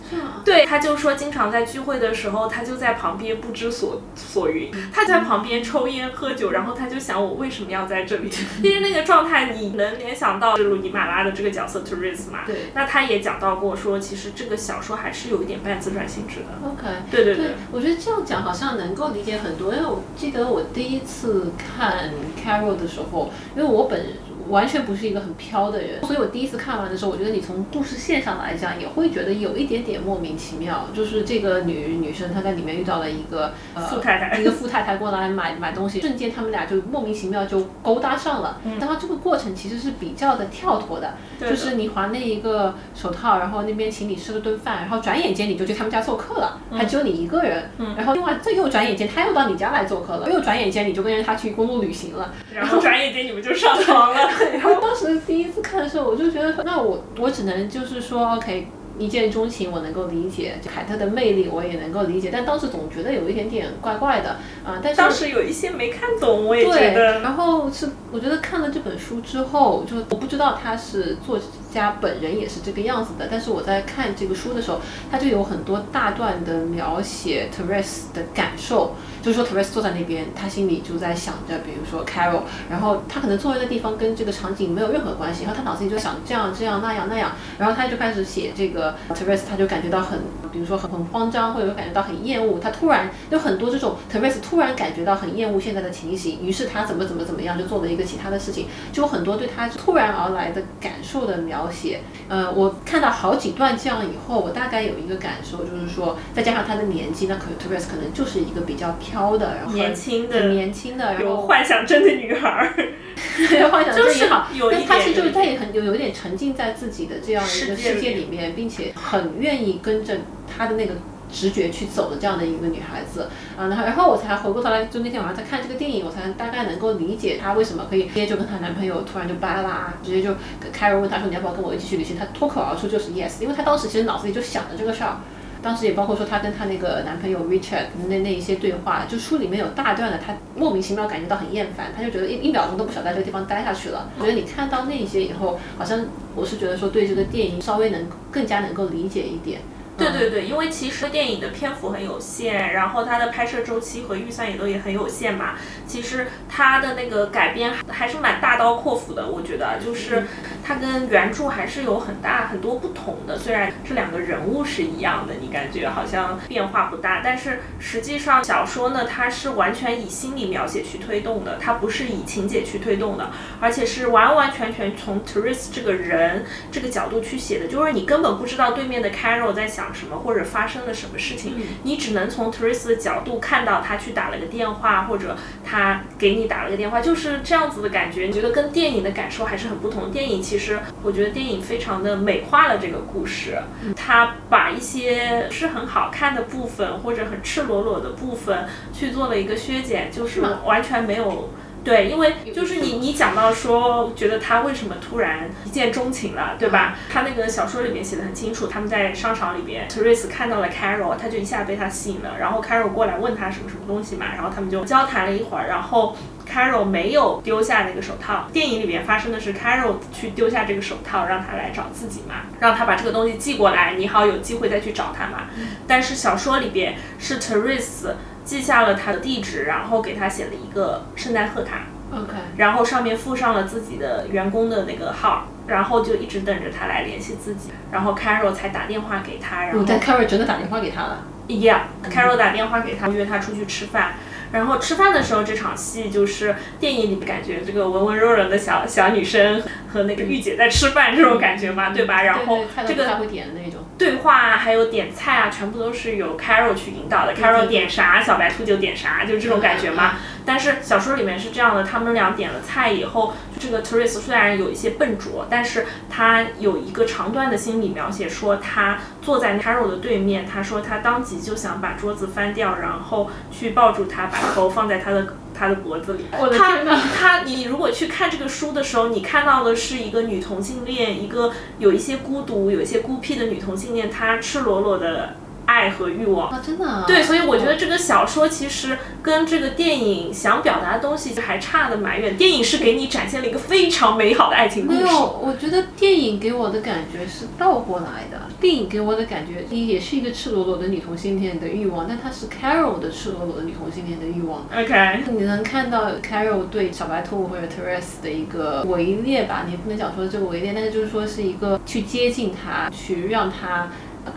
[0.44, 8.30] 对，他就说经常在聚会的时候，他就在旁边不知所所云，他在旁边抽烟喝酒，然后他就想我为什么要在这里？
[8.62, 12.40] 其实那个状态你能联想到鲁尼马拉的这个角色 Therese 嘛？
[12.46, 16.68] 对那他也讲到过说，其实这个小说还是有一点半自传性质的。
[16.68, 24.06] OK，对对对对，我觉得这样讲好像能够理解很多，因为我记得我第一次看 Carol 的时候，因为我本
[24.50, 30.88] 完全不是一个很飘的人，所以我第一次看完的时候，我觉得你从故事线上来讲，也会觉得有一点点莫名其妙。
[30.94, 38.60] 就是这个女女生她在里面遇到了一个、呃、 富太太一个富太太过来买买东西，瞬间他们俩就莫名其妙就勾搭上了。
[38.80, 47.70] 然后这个过程其实是比较的跳脱的，对的就是你还那一个手套，然后那边请你吃了顿饭，然后转眼间你就去他们家做客了，还只有你一个人。
[47.78, 52.34] 嗯然后另外这又转眼间他又到你家来做客了，又转眼间你就跟着他去公路旅行了。
[52.54, 54.30] 然后转眼间你们就上床了。
[54.54, 58.68] 然后当时第一次看的时候，我就觉得，那我我只能就是说，OK。
[58.98, 67.20] 一见钟情我能够理解，就凯特的魅力我也能够理解，但当时总觉得有一点点怪怪的啊、但是当时有一些没看懂，我也觉对，得。
[67.20, 71.38] 然后是我觉得看了这本书之后，就我不知道他是作
[71.76, 74.80] 家本人也是这个样子的，但是我在看这个书的时候，
[75.12, 90.20] 他就有很多大段的描写 Teresa 的感受，就是说 Teresa 坐在那边，他心里就在想着，比如说 Carol，然后他可能坐在那地方跟这个场景没有任何关系，然后他脑子里就想这样这样那样那样，然后他就开始写这个 Teresa，他就感觉到很，
[90.56, 102.00] 比如说很很慌张，或者说感觉到很厌恶，他突然有很多这种 Therese 突然感觉到很厌恶现在的情形，于是他怎么怎么怎么样就做了一个其他的事情，就有很多对他突然而来的感受的描写。
[102.30, 112.74] 呃，我看到好几段这样以后，我大概有一个感受，就是说，再加上他的年纪，那可能 Therese 可能就是一个比较飘的，然后年轻的很年轻的，然有后幻想症的女孩儿，
[113.70, 120.18] 幻想 就是症也好，有一但他是就是他也很有有一点沉浸在自己的这样一个世界里面，并且很愿意跟着
[120.56, 120.94] 她的那个。
[121.28, 130.36] 直觉去走的这样的一个女孩子啊，然后然后我才回过头来，就那天晚上在看这个电影，我才大概能够理解她为什么可以直接就跟她男朋友突然就巴拉拉，直接就
[130.72, 135.18] 开尔问她说你要不要跟我一起去旅行，她脱口而出就是 yes，因为她当时其实脑子里就想着这个事儿。
[135.64, 144.10] 当时也包括说她跟她那个男朋友 Richard 那那一些对话，就书里面有大段的，她莫名其妙感觉到很厌烦，她就觉得一一秒钟都不想在这个地方待下去了。
[144.20, 149.60] 我觉得你看到那些以后，好像我是觉得说对这个电影稍微能更加能够理解一点。
[149.98, 155.56] 对对对，因为其实电影的篇幅很有限，然后它的拍摄周期和预算也都也很有限嘛。
[155.88, 160.26] 其实它的那个改编还是蛮大刀阔斧的，我觉得就是
[160.64, 163.38] 它跟原著还是有很大很多不同的。
[163.38, 173.32] 虽然这两个人物是一样的，你感觉好像变化不大，但是实际上小说呢，它是完全以心理描写去推动的，它不是以情节去推动的，
[173.62, 188.26] 而且是完完全全从 Therese 这个人这个角度去写的，就是你根本不知道对面的 Carol 在想什么，或者发生了什么事情，你只能从 Therese 的角度看到他去打了个电话，或者他给你打了个电话，就是这样子的感觉。
[188.26, 190.12] 你觉得跟电影的感受还是很不同。
[190.12, 193.58] 电影其实我觉得电影非常的美化了这个故事，
[193.96, 201.50] 他把一些不是很好看的部分或者很赤裸裸的部分去做了一个削减，就是完全没有。
[201.86, 206.98] 对，因为就是你，你讲到说，觉得他为什么突然一见钟情了，对吧？
[207.14, 216.18] 他那个小说里面写的很清楚，他们在商场里边，Therese 看到了 Carol，他就一下被他吸引了，然后 Carol 过来问他什么什么东西嘛，然后他们就交谈了一会儿，然后
[216.52, 218.48] Carol 没有丢下那个手套。
[218.52, 225.44] 电影里面发生的是 Carol 去丢下这个手套，让他来找自己嘛，让他把这个东西寄过来，你好有机会再去找他嘛。
[225.88, 228.14] 但是小说里边是 Therese
[228.46, 231.88] 记下了他的地址，然后给他写了一个圣诞贺卡。
[232.14, 241.24] OK，然后上面附上了自己的员工的那个号，然后就一直等着他来联系自己，然后 Carol 才打电话给他，然后嗯但 Carol 真的打电话给他了。
[241.48, 244.14] Yeah，Carol 打电话给他，约他出去吃饭。
[244.52, 252.24] 然后吃饭的时候，这场戏就是电影里感觉这个文文弱弱的小小女生和那个御姐在吃饭这种感觉嘛，对吧？
[252.24, 253.75] 然后这个不太会点的那种。
[253.98, 257.34] 对话啊还有点菜啊，全部都是由 Carol 去引导的。
[257.34, 260.16] Carol 点啥，小白兔就点啥，就这种感觉嘛。
[260.46, 275.26] 但是小说里面是这样的，他们俩点了菜以后，这个 Therese 虽然有一些笨拙，但是他有一个长段的心理描写，说他坐在 Carol 的对面，他说他当即就想把桌子翻掉，然后去抱住他，把头放在他的
[275.58, 276.26] 他的脖子里。
[276.40, 276.84] 我的他！
[277.18, 285.36] 他，你如果去看这个书的时候，你看到的是一个女同性恋，一个有一些孤独、有一些孤僻的女同性恋，她赤裸裸的
[285.66, 286.50] 爱和欲望。
[286.50, 287.04] 啊，真的啊。
[287.08, 292.38] 对，所以我觉得这个小说其实跟这个电影想表达的东西还差的蛮远。
[292.38, 295.04] 电影是给你展现了一个非常美好的爱情故事。
[295.04, 298.42] 没有，我觉得电影给我的感觉是倒过来的。
[298.60, 304.66] 电影给我的感觉也是一个赤裸裸的女同性恋的欲望，但它是 Carol 的赤裸裸的女同性恋的欲望。
[304.76, 309.64] OK，你能看到 Carol 对小白兔或者 Therese 的一个围猎吧？
[309.66, 313.90] 你也不能讲说这个围猎，但是就是说是一个去接近他，去让他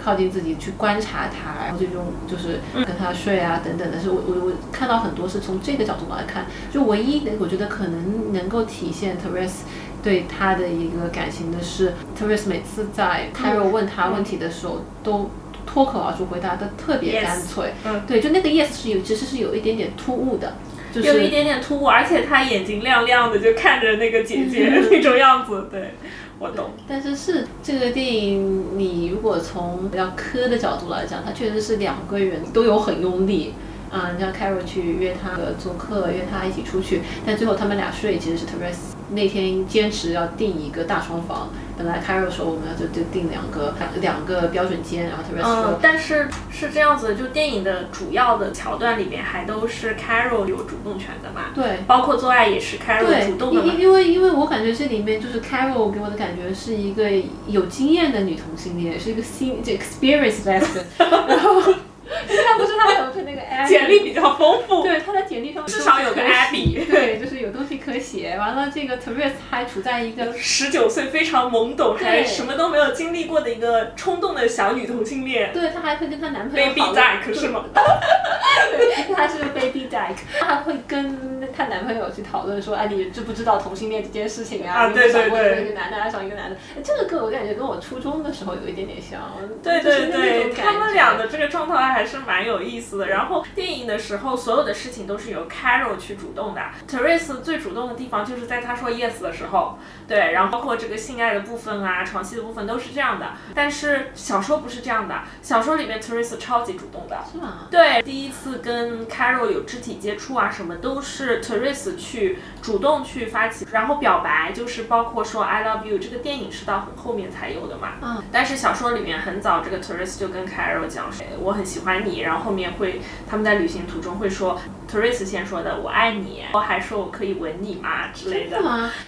[0.03, 4.01] 靠近自己，去观察他，然后最终就是跟他睡啊等等的。
[4.01, 9.62] 是我我我看到很多是从这个角度来看，就唯一的我觉得可能能够体现 Therese。
[10.01, 15.29] 对他的一个感情的是，Therese 每次在 Carol 问他问题的时候，都
[15.66, 17.74] 脱口而出回答的特别干脆。
[17.85, 20.55] 嗯对，就那个 yes 是有，其实是有一点点突兀的，
[20.92, 25.66] 就是有一点点突兀，而且他眼睛亮亮的，就看着那个姐姐那种样子。
[25.68, 25.94] 对，
[26.38, 26.70] 我懂。
[26.87, 33.55] 但是是这个电影，你如果从比较科的角度来讲，它确实是两个人都有很用力。
[33.90, 41.51] 啊、你像 Carol 去约他做客，约他一起出去，但最后他们俩睡，其实是 Therese 那天坚持要订一个大床房。
[41.77, 53.81] 本来 Carol 说我们要就就订两个两个标准间，然后 Therese 说、嗯，但是是这样子的，就电影的主要的桥段里面还都是 Carol 有主动权的嘛，对，包括做爱也是 Carol，主动的嘛因。
[53.81, 57.09] 因为因为我感觉这里面就是 Carol 给我的感觉是一个
[57.47, 61.62] 有经验的女同性恋，是一个新这 experience lesson， 然后
[62.09, 68.37] 她不是他有是那个 Abby 简历比较丰富，对，他的简历上至少有个 Abby 对，就是有东西可写。
[68.38, 75.53] 完了，这个 Therese 还处在一个十九岁非常懵懂，还什么都没有经历过的一个冲动的小女同性恋。
[75.53, 77.64] 对她还会跟她男朋友，baby 讨论 duck 是吗？
[77.75, 84.87] 对，她是个 baby duck，她还会跟她男朋友去讨论说，哎，你知不知道同性恋这件事情啊？
[84.87, 85.62] 啊对对对。
[85.64, 86.57] 一个男的爱上一个男的？
[86.77, 89.21] 哎这个跟我感觉跟我初中的时候有一点点像。
[89.62, 93.08] 对对对，他们俩的这个状态还是蛮有意思的。
[93.08, 103.32] 然后电影的时候，所有的事情都是由 Carol 去主动的，Therese 最主动的地方就是在他说 yes 的时候，对，然后包括这个性爱的部分啊、床戏的部分都是这样的。
[103.54, 107.68] 但是小说不是这样的，小说里面 Therese 超级主动的，是吗？
[107.70, 117.92] 对，第一次跟 Carol 有肢体接触啊，什么都是 Therese 去主动去发起，然后表白，就是包括说 I love you，这个电影是到很后面才有的嘛。
[118.02, 118.22] 嗯。
[118.32, 128.59] 但是小说里面很早，这个 Therese 就跟 Carol 讲说，我很喜欢你，然后后面会他们在旅行途中会说 Therese 先说的我爱你，然后还说我可以吻你吗之类的？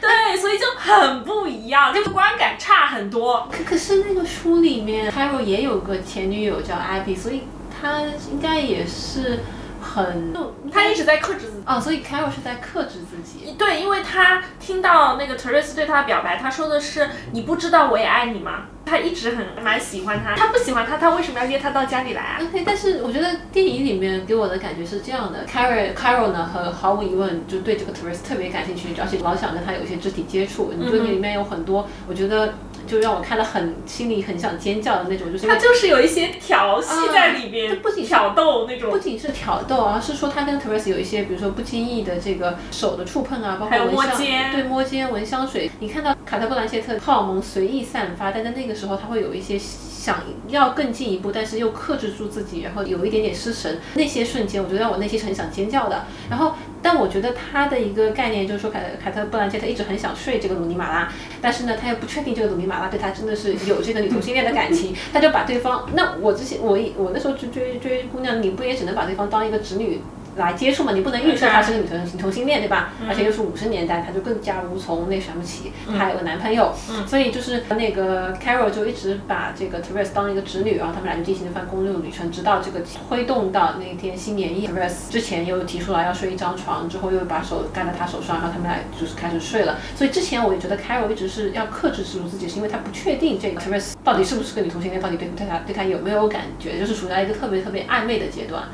[0.01, 3.49] 对，所以就很不一样，这个观感差很多。
[3.51, 7.43] 可可是那个书里面，Carol 也有个前女友叫 Abby，所以
[7.81, 9.41] 他应该也是
[9.81, 10.33] 很，
[10.73, 11.63] 他一直在克制自己。
[11.65, 13.55] 啊、所以 Carol 是在克制自己。
[13.59, 30.73] 对，因为他听到那个 Therese 对他的表白，他说的是“你不知道我也爱你吗？”他一直很蛮喜欢他，他不喜欢他，他为什么要约他到家里来啊？OK，但是我觉得电影里面给我的感觉是这样的，Carol Carol 呢，和毫无疑问就对这个 Therese 特别感兴趣，而且老想跟他有一些肢体接触。
[30.77, 32.55] 你对里面有很多，我觉得
[32.87, 45.71] 就让我看了很心里很想尖叫的那种，就是他就是有一些调戏在里边，不仅挑逗那种不，仅是挑逗，而是说他跟 Therese 有一些，比如说不经意的这个手的触碰啊，包括闻香，摸肩对摸肩、闻香水。
[45.81, 53.81] 你看到卡特布兰切特荷尔蒙随意散发，但在那个时候他会有一些想要更进一步，但是又克制住自己，然后有一点点失神。
[53.95, 56.07] 那些瞬间，我觉得让我内心是很想尖叫的。
[56.29, 65.89] 然后，但我觉得他的一个概念就是说，凯凯特布兰切特一直很想睡这个鲁尼马拉，但是呢，他又不确定这个鲁尼马拉对他真的是有这个女同性恋的感情，他就把对方。
[65.95, 70.01] 那我之前我一我那时候追追追姑娘，你不也只能把对方当一个直女？
[70.41, 72.93] 来接触嘛，你不能预设她是个女同女同性恋，对吧？
[73.09, 76.73] 而且又是五十年代，她就更加无从那什么起，她有个男朋友，
[77.07, 89.79] 所以就是那个 Carol 就一直把这个 Therese 当一个侄女，然后他们俩就进行了一番公路旅程，直到这个推动到那天新年夜，Therese 之前又提出来要睡一张床，之后又把手盖在他手上，然后他们俩就是开始睡了。
[89.95, 98.65] 所以之前我也觉得 Carol 一直是要克制住自己，是因为他不确定这个 Therese 到底是不是个女同性恋，到底对对他对他有没有感觉，就是处在一个特别特别暧昧的阶段。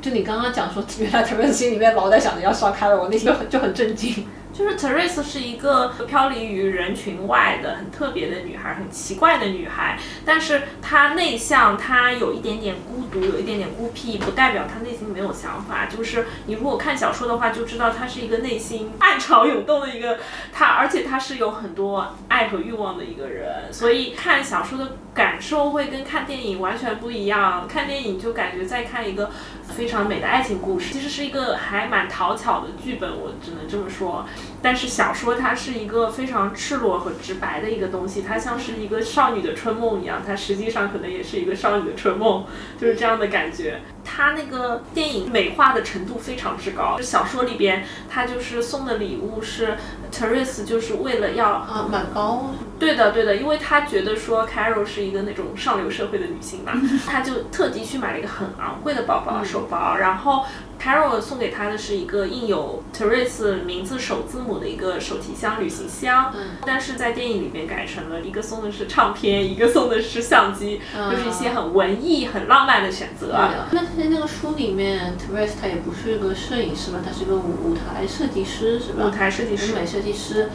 [0.00, 4.26] 就你刚刚讲说，原来他们心里面老在想着要烧开了我内心就就很震惊。
[4.58, 9.96] 就是 Therese 是一个飘离于人群外的很特别的女孩，很奇怪的女孩。
[10.26, 15.86] 但是她内向，她有一点点孤独，有一点点孤僻，不代表她内心没有想法。
[15.86, 20.18] 就是你如果看小说的话，就知道她是一个内心暗潮涌动的一个
[20.52, 23.72] 她，而且她是有很多爱和欲望的一个人。
[23.72, 27.68] 所以看小说的感受会跟看电影完全不一样。
[27.68, 29.30] 看电影就感觉在看一个
[29.62, 34.26] 非常美的爱情故事，其实是一个还蛮讨巧的剧本，我只能这么说。
[34.60, 42.44] 但是小说它是一个非常赤裸和直白的一个东西，它像是一个少女的春梦一样，它实际上可能也是一个少女的春梦，
[42.80, 43.80] 就是这样的感觉。
[44.04, 49.76] 它那个电影美化的程度非常之高，小说里边它就是送的礼物是
[50.10, 52.50] Therese 就是为了要啊，蛮高。
[52.78, 56.72] 对的，对的，因为他觉得说 Carol 是一个那种上流社会的女性嘛，
[57.06, 60.44] 他就特地去买了一个很昂贵的包包手包，然后
[60.80, 66.32] Carol 送给他的是一个印有 Therese 名字首字母的一个手提箱旅行箱，
[66.64, 73.36] 但是在电影里面改成了一个送的是唱片，一个送的是相机，就是一些很文艺、很浪漫的选择。
[73.72, 79.06] 那在那个书里面，Therese 她也不是个摄影师嘛，她是个舞舞台设计师，是吧？
[79.06, 80.48] 舞台设计师、美设计师。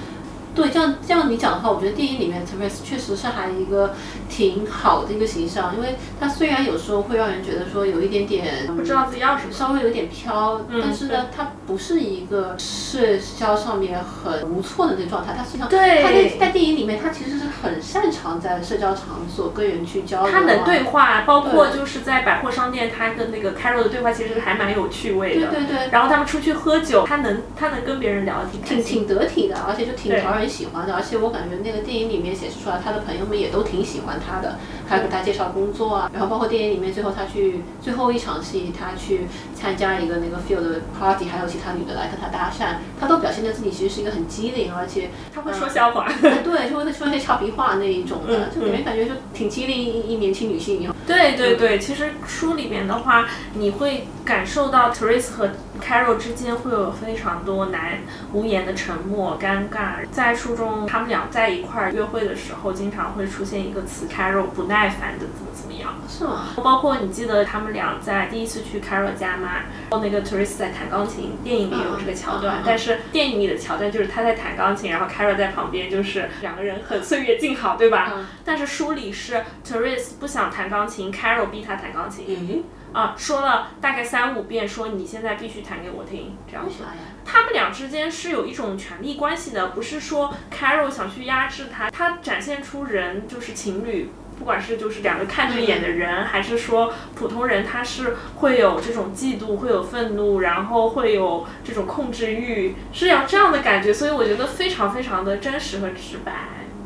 [0.56, 3.96] 对，这样这样你讲的话，我觉得电影里面 Therese 确实是还一个
[4.30, 16.04] 挺好的一个形象，因为他虽然有时候会让人觉得说有一点点不知道自己要什么，稍微有点飘，但是呢，她不是一个社交上面很无措的那状态，他实际上对。
[16.04, 30.44] 他在在电影里面，他其实是很擅长在社交场所跟人去交流，他能对话，包括就是在百货商店，他跟那个 Carol 的对话其实还蛮有趣味的，对对对，然后他们出去喝酒，他能他能跟别人聊得挺挺挺得体的，而且就挺讨人。
[30.54, 39.22] 喜欢的，而且我感觉那个电影里面显示出来，他的朋友们也都挺喜欢他的，还给他介绍工作啊，然后包括电影里面最后他去最后一场戏，他去
[39.56, 50.96] 参加一个那个 field party，还有其他女的来跟他搭讪，他都表现的自己其实是一个很机灵，而且他会说笑话， 对，就会说一些俏皮话那一种的，就给人感觉就挺机灵一一年轻女性一样。
[51.06, 55.50] 对对对，其实书里面的话，你会感受到 Therese 和
[55.82, 58.00] Carol 之间会有非常多难
[58.32, 66.50] 无言的沉默、尴尬，在书中他们俩在一块儿约会的时候，经常会出现一个词 Carol 不耐烦的怎么怎么样，是吗？
[66.64, 69.50] 包括你记得他们俩在第一次去 Carol 家吗？
[69.90, 78.14] 然后那个 Therese 在弹钢琴，电影里有这个桥段，但是电影里的桥段就是他在弹钢琴，然后 Carol 在旁边，就是两个人很岁月静好，对吧？
[78.46, 82.64] 但是书里是 Therese 不想弹钢琴，Carol 逼他弹钢琴。
[82.94, 83.04] 嗯。
[83.04, 86.84] 啊，说了大概三五遍，说你现在必须弹给我听，这样子。
[87.26, 106.32] 他们俩之间是有一种权力关系的，不是说 Carol 想去压制他，他展现出人就是情侣，不管是就是两个看对眼的人，还是说普通人，他是会有这种嫉妒，会有愤怒，然后会有这种控制欲，是要这样的感觉，所以我觉得非常非常的真实和直白。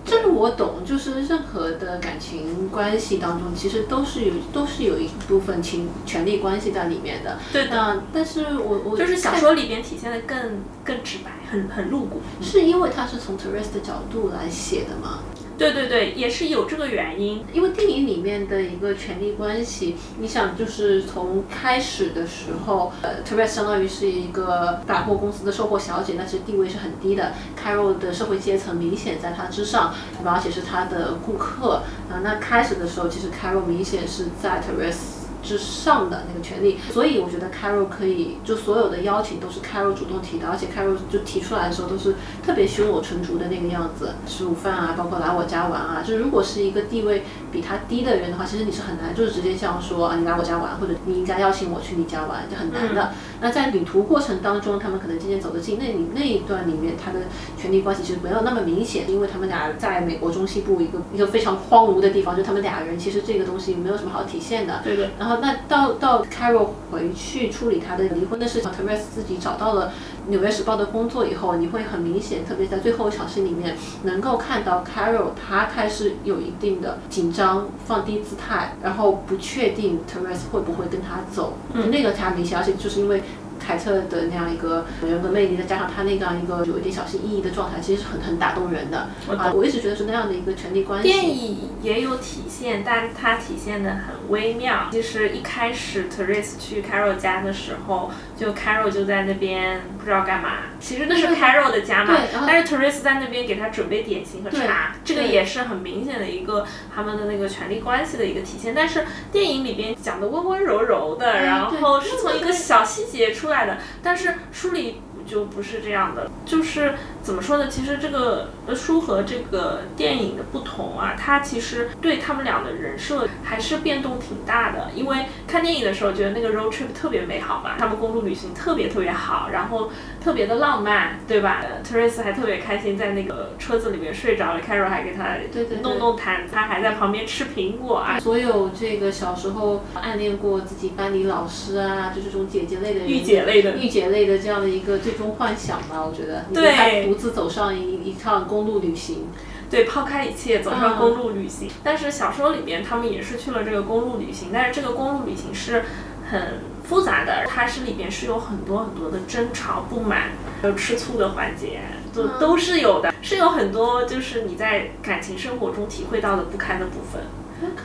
[0.08, 7.38] 这个我懂，就是任何的感情关系当中，其实都是有都是有一部分情权力关系在里面的。
[7.51, 12.22] 对的，但是我我就是小说里边体现的更更直白，很很露骨。
[12.41, 15.20] 是因为他是从 Therese 的角度来写的吗？
[15.58, 17.43] 对对对，也是有这个原因。
[17.51, 27.34] 因为电影里面的一个权力关系，你想，就是从开始的时候，呃，Teresa 相当于是一个百货公司的售货小姐，那其实地位是很低的。
[27.60, 29.93] Carol 的社会阶层明显在她之上，
[30.24, 31.82] 而且是她的顾客。
[32.10, 35.16] 啊，那开始的时候，其实 Carol 明显是在 Teresa。
[35.48, 53.12] 之上的那个权利，所以我觉得 Carol 可以，就所有的邀请都是 Carol 主动提的，而且 Carol 就提出来的时候都是特别胸有成竹的那个样子，吃午饭啊，包括来我家玩啊，就是如果是一个地位比他低的人的话，其实你是很难，就是直接像说啊，你来我家玩，或者你应该邀请我去你家玩，就很难的。
[53.39, 57.20] 那在旅途过程当中，他们可能渐渐走得近，那你那一段里面，他的
[57.58, 64.82] 权力关系其实没有那么明显，因为他们俩在美国中西部一个一个非常荒芜的地方，就他们俩人其实这个东西没有什么好体现的。
[64.84, 65.10] 对对。
[65.20, 69.88] 然后那到到 Carol 回去处理他的离婚的事情，Therese 自己找到了
[70.27, 83.23] 《纽约时报》的工作以后，你会很明显，特别在最后一场戏里面，能够看到 Carol 他开始有一定的紧张，放低姿态，然后不确定 Therese 会不会跟他走，那个他明显，而且就是因为。
[83.68, 89.09] 凯特的那样一个人格魅力，再加上他那样一个有一点小心翼翼的状态，其实是很很打动人的。
[89.38, 91.09] 啊，我一直觉得是那样的一个权力关系。
[91.09, 94.88] 电影也有体现，但它体现的很微妙。
[94.91, 100.59] 其实一开始 Teresa 去 Carol 家的时候，就 Carol 就在那边不知道干嘛。
[100.80, 102.15] 其实那是 Carol 的家嘛，
[102.47, 106.65] 但是 Teresa 在那边给他准备点心和茶，这个也是很明显的一个
[106.95, 108.74] 他们的那个权力关系的一个体现。
[108.74, 115.01] 但是电影里边讲的温温柔柔的，然后是从一个小细节出来的，但是书里。
[115.28, 117.67] 就不是这样的，就是怎么说呢？
[117.67, 124.89] 其实这个书和这个电影的不同啊，它其实对他们俩的人设还是变动挺大的。
[124.95, 129.91] 因为看电影的时候觉得那个 road trip 特别美好嘛，他们公路旅行特别特别好，然后
[130.23, 135.36] 特别的浪漫，对吧？Teresa 还特别开心，在那个车子里面睡着了，Carol 还给他
[135.82, 138.17] 弄弄毯子，他还在旁边吃苹果啊。
[138.21, 145.16] 所有这个小时候暗恋过自己班里老师啊，就是这种姐姐类的御姐类的御姐类的这样的一个最。
[145.18, 149.28] 中幻想吧，我觉得，对，独自走上一一趟公路旅行，
[149.70, 151.70] 对，抛开一切走上公路旅行。
[151.84, 155.84] 但是小说里面他们也是去了这个公路旅行，但是这个公路旅行是
[156.30, 160.30] 很复杂的，它是里边是有很多很多的争吵、不满，
[160.61, 161.82] 还有吃醋的环节，
[162.13, 167.24] 都都是有的，是有很多就是你在感情生活中体会到的不堪的部分。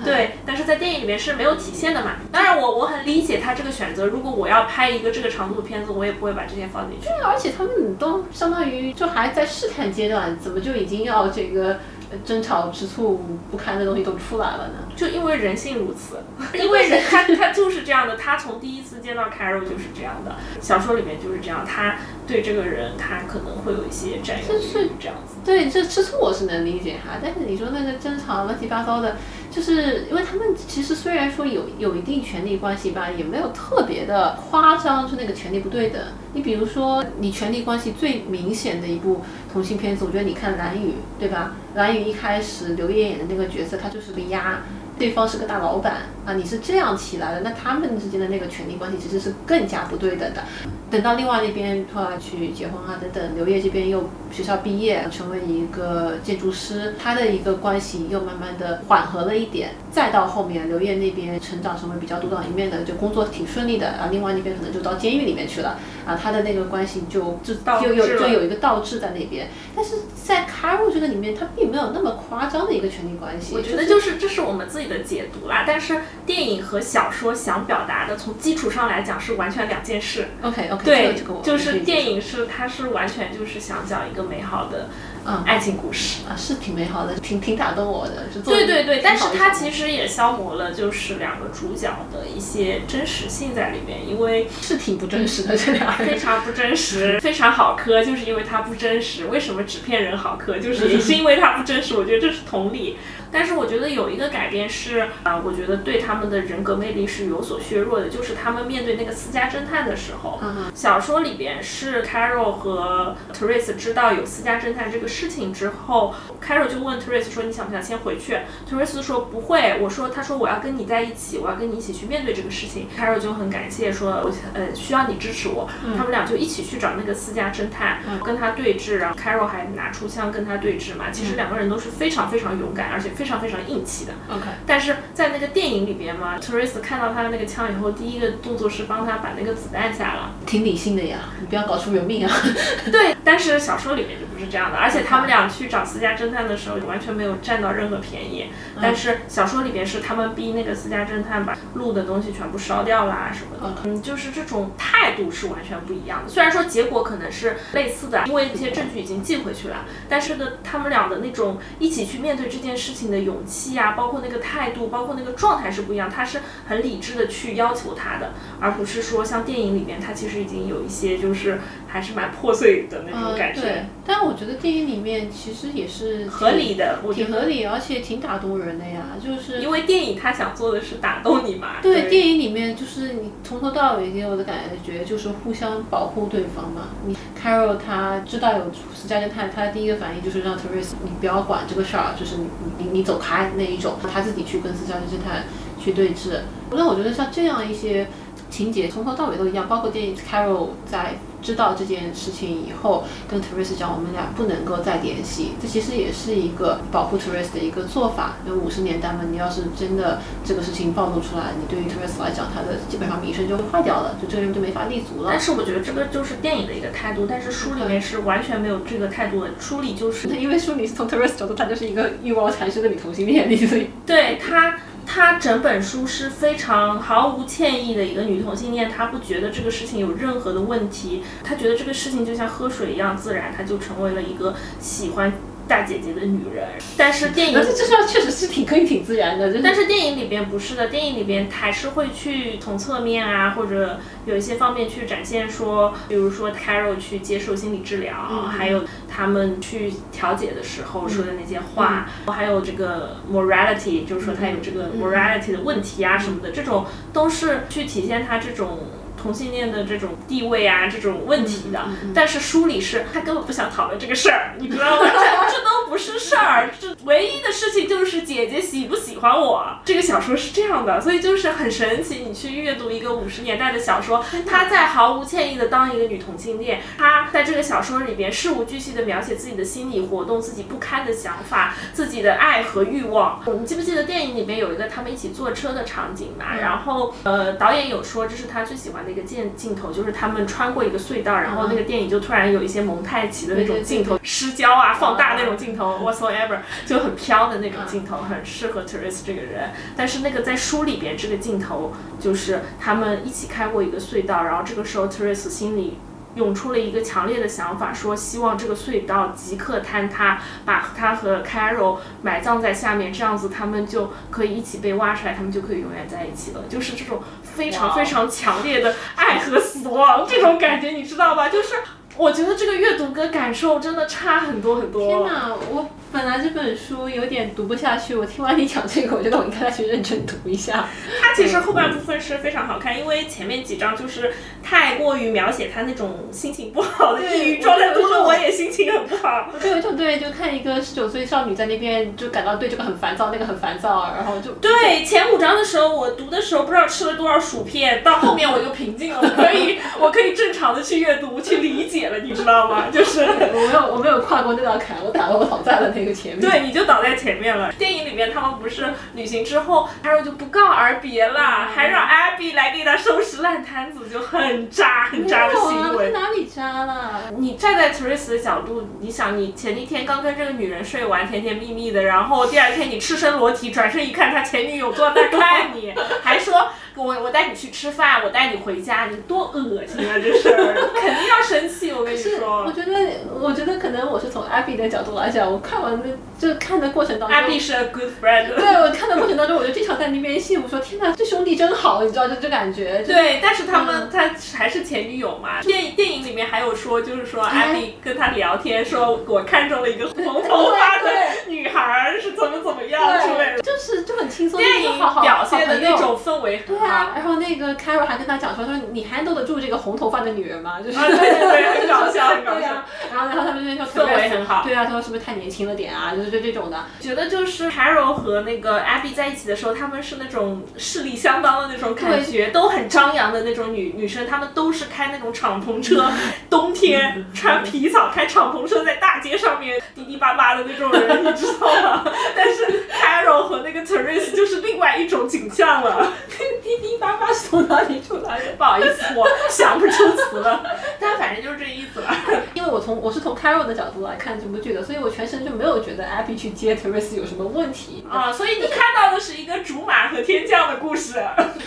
[0.04, 2.16] 对，但是在电影里面是没有体现的嘛。
[2.30, 4.06] 当然，我我很理解他这个选择。
[4.06, 7.06] 如果我要拍一个这个长度的片子，我也不会把这些放进去。
[7.06, 11.78] 对，而且他们都相当于就还在试探阶段，怎么就已经要这个
[12.24, 14.74] 争吵、吃醋、不堪的东西都出来了呢？
[14.94, 16.22] 就因为人性如此，
[16.58, 18.16] 因为人他他就是这样的。
[18.16, 21.64] 他从第一次见到 Carol 就是这样的，小说里面就是这样。
[21.64, 21.96] 他
[22.26, 25.36] 对这个人，他可能会有一些占有欲，这样子。
[25.44, 29.16] 对，这吃醋我是能理解哈，但是你说那个争吵乱七八糟的。
[29.54, 36.00] 就是因为他们其实虽然说有有一定权力关系吧，也没有特别的夸张，就那个权力不对等。
[36.32, 39.20] 你比如说，你权力关系最明显的一部
[39.52, 40.88] 同性片子，我觉得你看《蓝雨》，
[41.20, 41.54] 对吧？
[41.76, 44.62] 《蓝雨》一开始刘烨演的那个角色，他就是个鸭。
[44.98, 50.42] 对方是个大老板啊，你是这样起来的，那他们之间的那个权力关系其实是更加不对等的。
[50.90, 59.70] 等到另外那边后来去结婚啊等等，刘烨这边又学校毕业成为一个建筑师，他的一个关系又慢慢的缓和了一点。
[59.90, 69.48] 再到后面刘烨那边成长成为比较独当一面的，就工作挺顺利的啊，另外那边可能就到监狱里面去了啊，他的那个关系就就就有就有一个倒置在那边。
[69.74, 73.54] 但是在 Carol 这个里面，他并没有那么夸张的一个权力关系。
[73.54, 74.92] 我觉得就是这是我们自己的。
[74.92, 80.28] 的解读啦，但是电影和小说想表达的，从基础上来讲是完全两件事。
[80.42, 84.90] OK OK，对，就是电影是它是完全就是想讲一个美好的。
[85.24, 88.26] 嗯，爱情故事啊，是挺美好的，挺挺打动我的。
[88.44, 99.26] 对对对，但是它其实也消磨了，就是两个主角的一些真实性在里面，因为是挺不真实的这俩人，非常不真实，非常好磕，就是因为它不真实。
[99.26, 100.58] 为什么纸片人好磕？
[100.58, 101.96] 就是 也是因为它不真实。
[101.96, 102.98] 我觉得这是同理。
[103.32, 115.08] 但是我觉得有一个改变是，啊，我觉得对他们的人格魅力是有所削弱的，就是他们面对那个私家侦探的时候，嗯小说里边是 Carol 和 Teresa 知道有私家侦探这个。
[115.12, 122.88] 事情之后，Carol 就问 Teresa 说：“你想不想先回去？”Teresa 说：“不会。”我说：“他说我要跟你在一起，我要跟你一起去面对这个事情。
[122.98, 128.96] ”Carol 就很感谢说：“我呃需要你支持我。”他们俩就一起去找那个私家侦探，跟他对峙。
[128.96, 131.10] 然后 Carol 还拿出枪跟他对峙嘛。
[131.12, 134.12] 其实两个人都是非常非常勇敢，而且非常非常硬气的。
[134.28, 134.46] OK。
[134.66, 140.32] 但是在那个电影里边嘛，Teresa 看到他的那个枪以后，第一个动作是帮他把那个子弹下了。
[140.46, 142.32] 挺理性的呀，你不要搞出人命啊。
[142.90, 145.02] 对，但是小说里面就不是这样的，而且。
[145.12, 148.46] 他们俩去找私家侦探的时候，完全没有占到任何便宜。
[148.80, 153.74] 但是小说里边是他们逼那个私家侦探把录的东西全部烧掉啦什么的。
[153.84, 156.30] 嗯，就是这种态度是完全不一样的。
[156.30, 166.08] 虽然说结果可能是类似的，因为这些证据已经寄回去了，但是呢，他们俩的那种一起去面对这件事情的勇气啊，包括那个态度，包括那个状态是不一样。
[166.08, 173.60] 他是很理智的去要求他的，而不是说像电影里面，他其实已经有一些就是还是蛮破碎的那种感觉。
[173.60, 175.02] 对，但我觉得电影里。
[175.02, 179.18] 面其实也是合理的，挺合理，而且挺打动人的呀。
[179.20, 181.80] 就是因为电影他想做的是打动你嘛。
[181.82, 186.90] 对，电影里面就是你从头到尾给我的感觉就是互相保护对方嘛。
[187.04, 192.46] 你 Carol 他知道有私家侦探，他的第一个反应就是让 Teresa 你不要管这个事儿，就是你
[192.78, 195.44] 你你走开那一种，他自己去跟私家侦探
[195.78, 196.40] 去对峙。
[196.70, 198.08] 那我觉得像这样一些。
[198.52, 208.36] 情节从头到尾都一样，包括电影 Carol 在知道这件事情以后，跟 Teresa 讲我们俩不能够再联系，这其实也是一个保护 Teresa 的一个做法。
[208.46, 215.40] 因为五十年代嘛，你要是真的这个事情暴露出来，你对于 Teresa 来讲，他的基本上名声就会坏掉了，就这个人就没法立足了但。
[215.40, 219.48] 是我觉得这个就是电影的一个态度，但是书里面是完全没有这个态度的。
[219.58, 224.76] 书里就是 因为书里是从 Teresa 角度，她就是一个欲望缠身的女同性恋，所以对他，
[225.06, 235.32] 他整本书是非常毫无歉意的一个女同性恋，她不觉得这个事情有任何的问题，她觉得这个事情就像喝水一样自然，她就成为了一个喜欢
[235.72, 236.68] 大姐姐的女人。
[236.98, 248.14] 但是电影这这说确实是挺可以挺自然的，就是但是电影里边不是的，电影里边还是会去从侧面啊，或者有一些方面去展现说，比如说 Carol 去接受心理治疗，
[248.50, 258.80] 还有他们去调解的时候说的那些话，还有这个 morality，就是说他有这个 morality 的问题啊什么的，这种都是去体现他这种。
[259.22, 261.80] 同性恋的这种地位啊，这种问题的，
[262.14, 265.08] 但是书里是他根本不想讨论这个事儿，你知道吗？
[265.48, 269.78] 这这都不是事儿，这唯一的事情就是姐姐喜不喜欢我。
[269.84, 272.24] 这个小说是这样的，所以就是很神奇。
[272.26, 283.40] 你去阅读一个五十年代的小说，他在毫无歉意的当一个女同性恋，他在这个小说里边事无巨细的描写自己的心理活动、自己不堪的想法、自己的爱和欲望。
[283.60, 286.56] 你记不记得电影里边有一个他们一起坐车的场景嘛？
[286.60, 299.70] 然后呃，导演有说这是他最喜欢的一个镜镜头，就是他们穿过一个隧道，然后那个电影就突然有一些蒙太奇的那种镜头，失焦啊、放大那种镜头，whatsoever，就很飘的那种镜头，很适合 Teresa 这个人。
[299.96, 305.98] 但是那个在书里边这个镜头，就是他们一起开过一个隧道，然后这个时候 Teresa 心里。
[306.34, 316.62] 涌出了一个强烈的想法，说希望这个隧道即刻坍塌，把他和 Carol 埋葬在下面，这样子他们就可以一起被挖出来，他们就可以永远在一起了。
[316.70, 317.20] 就是这种
[317.54, 321.48] 非常非常强烈的爱和死亡这种感觉，你知道吧？
[321.48, 321.74] 就是
[322.16, 325.06] 我觉得这个阅读跟感受真的差很多很多。
[325.06, 330.86] 天哪，我本来这本书有点读不下去，我听完你讲这个，我觉得我应该去认真读一下。
[331.20, 339.50] 它其实后半部分是非常好看，因为前面几章就是太过于描写他那种心情不好的抑郁状态，读的我也心情很不好。
[339.54, 352.88] 我就有一种对，就看一个十九岁少女在那边就感到对这个很烦躁，那个很烦躁，然后就对，前五章的时候，我读的时候不知道吃了多少薯片，到后面我就平静了，我可以， 我可以正常的去阅读，去理解了，你知道吗？
[352.92, 353.22] 就是。
[353.54, 356.40] 我没有我没有跨过那道坎，我打了我倒在了那个前面。
[356.40, 357.72] 对，你就倒在前面了。
[357.72, 366.06] 电影里面他们不是旅行之后，Carol 就不告而别了，还让 Abby 来给他收拾烂摊子，就很渣很渣的行为。
[366.06, 367.32] 啊哪里渣了？
[367.36, 375.92] 你站在 Teresa 的角度，你想你前一天刚跟这个女人睡完，甜甜蜜蜜的，然后第二天你赤身裸体，转身一看，他前女友坐那儿看你，
[376.22, 380.14] 还说我我带你去吃饭，我带你回家，你多恶心啊！
[380.22, 382.72] 这事儿肯定要生气，我跟你说，我。
[382.72, 382.92] 觉得，
[383.40, 388.54] 我觉得可能我是从 Abby 的角度来讲，我看完的就看的过程当中 Abby 是 a good friend。
[388.54, 393.02] 对我看的过程当中，我就经常在那边羡慕说，天哪，这兄弟真好，你知道，就这感觉。
[393.06, 395.62] 对，但是他们、他还是前女友嘛。
[395.62, 401.10] 电影电影里面还有说，就是说哎 Abby 跟他聊天，说我看中了一个红头发的
[401.48, 403.62] 女孩儿，是怎么怎么样之类，的。
[403.62, 405.92] 就是就很轻松，电影表现的那。
[406.02, 406.76] 种氛围对。
[406.84, 410.80] 啊，然后那个 Carol 还跟他讲说，他说你 handle 得住这个红头发的女人吗？
[410.80, 416.14] 就是，啊对对对很搞笑很搞笑啊，然后然后他们那边就氛围很好对啊，他说是不是太年轻了点啊？
[416.14, 416.84] 就是就这种的。
[417.00, 426.10] 觉得就是 Carol 和那个 Abby 在一起的时候，他们是那种势力相当的那种感觉，都很张扬的那种女女生，她们都是开那种敞篷车，
[426.50, 432.04] 冬天穿皮草开敞篷车在大街上面滴滴叭叭的那种人，你知道吗？
[432.36, 436.12] 但是 Carol 和那个 Teresa 就是另外一种景象了。
[436.80, 438.52] 滴滴叭叭是从哪里出来的？
[438.56, 440.62] 不好意思，我想不出词了，
[440.98, 442.14] 但反正就是这意思了。
[442.54, 448.06] 因为我从我是从 Carol 的角度来看这部剧的，所以我全程就没有觉得 Abby 去接 Teresa 有什么问题。
[448.10, 451.18] 啊，所以你看到的是一个竹马和天降的故事。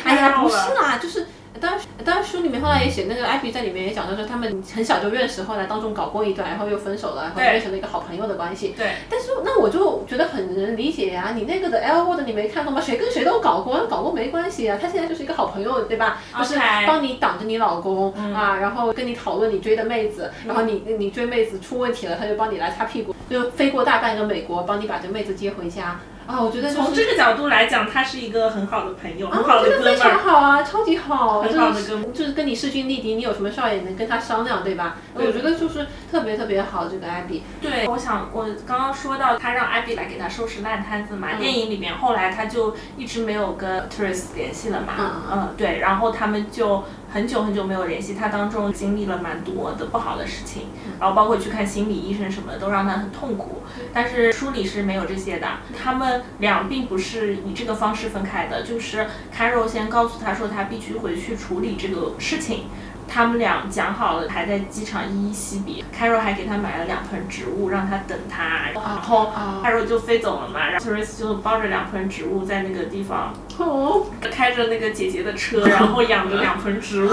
[0.04, 1.28] 哎呀，不是啦，就是。
[1.60, 8.74] 当然，当然，书里面后来也写那个艾比在里面也讲到说，他们很小就认识，后来当中搞过一段，然后又分手了，然后对变成了一个好朋友的关系。
[8.78, 8.94] 对。
[9.10, 12.82] 但是那我就觉得很能理解呀、你那个的 L word 你没看过吗？
[12.82, 14.78] 谁跟谁都搞过，搞过没关系啊。
[14.82, 16.22] 他现在就是一个好朋友，对吧？
[16.38, 26.00] 就是帮你挡着你老公、啊，然后跟你讨论你追的妹子，然后你你追妹子出问题了，他就帮你来擦屁股，就飞过大半个美国，帮你把这妹子接回家。
[26.28, 30.18] 啊，我觉得从这个角度来讲，他是一个很好的朋友，很好的哥们儿。
[30.18, 34.98] 好啊，超级好，很好的哥们就是跟你势均力敌，你有什么事儿也能跟他商量，对吧？
[35.16, 37.44] 对我觉得就是特别特别好，这个艾比。
[37.62, 46.84] 对，我想我刚刚说到他让艾比来给他收拾烂摊子嘛，嗯电影里面后来他就一直没有跟 Therese 联系了嘛，嗯嗯，对，然后他们就
[47.16, 50.64] 很久很久没有联系，他当中经历了蛮多的不好的事情，
[51.00, 53.64] 然后包括去看心理医生什么的，都让他很痛苦。
[53.94, 55.48] 但是书里是没有这些的，
[55.82, 62.66] 他们俩并不是以这个方式分开的，就是 Carol 先告诉他说他必须回去处理这个事情。
[63.08, 65.84] 他们俩讲好了，还在机场依依惜别。
[65.98, 68.70] Carol 还给他买了两盆植物，让他等他。
[68.74, 77.10] 然后啊 Carol 就飞走了嘛，然后 Therese 就抱着两盆植物在那个地方哦，开着那个姐姐的车， 然后养着两盆植物，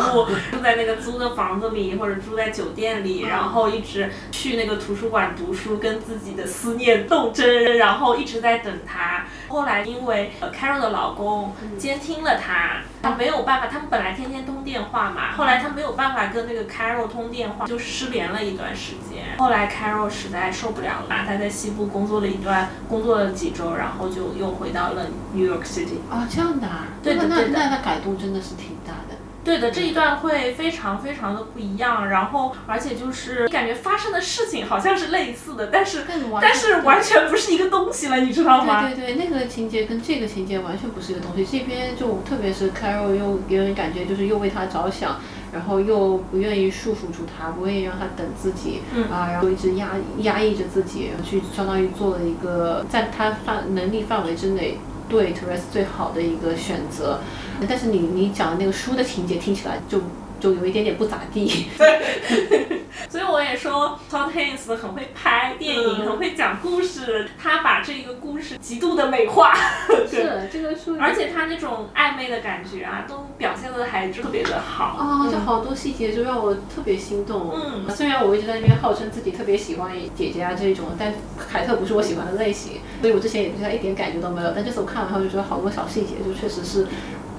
[0.50, 9.24] 住在那个租的房子里或者住在酒店里，然后一直去那个图书馆读书，跟自己的思念斗争，然后一直在等他。
[9.52, 19.36] 后来因为呃 Carol 的老公监听了她，她没有办法，他们本来天天通电话嘛，后来她没有办法跟那个 Carol 通电话，就失联了一段时间。
[19.36, 25.98] 后来 Carol 实在受不了了，他在西部工作了一段，工作了几周，然后就又回到了 New York City。
[26.10, 28.71] 啊，这样的啊，那对的对的那那改动真的是挺。
[29.44, 38.82] 对的，这一段会非常非常的不一样，然后而且就是感觉发生的事情好像是类似的，但是但完但是完全不是一个东西了，你知道吗？
[38.88, 41.44] 对对对，那个情节跟这个情节完全不是一个东西。
[41.44, 45.20] 这边就特别是 Carol 又给人感觉就是又为他着想，
[45.52, 54.78] 然后又不愿意束缚住他，不愿意让他等自己，嗯啊，然后一直压压抑着自己，去相当于做了一个在他范能力范围之内。
[55.12, 57.20] 对 Therese 最好的一个选择，
[57.68, 59.98] 但是你你讲的那个书的情节听起来就
[60.42, 61.68] 就有一点点不咋地。
[63.08, 69.54] 所以我也说 Todd Haynes 很会拍电影，嗯很会讲故事，他把这个故事极度的美化，
[70.08, 74.96] 是这个书，而且他那种暧昧的感觉啊，都表现的还特别的好。
[74.98, 77.52] 啊，就好多细节就让我特别心动。
[77.54, 81.12] 嗯虽然我一直在那边号称自己特别喜欢姐姐啊这种，但
[81.50, 84.52] 凯特不是我喜欢的类型，所以我之前也对她一点感觉都没有。
[84.54, 86.86] 但这次我看完后就觉得好多小细节就确实是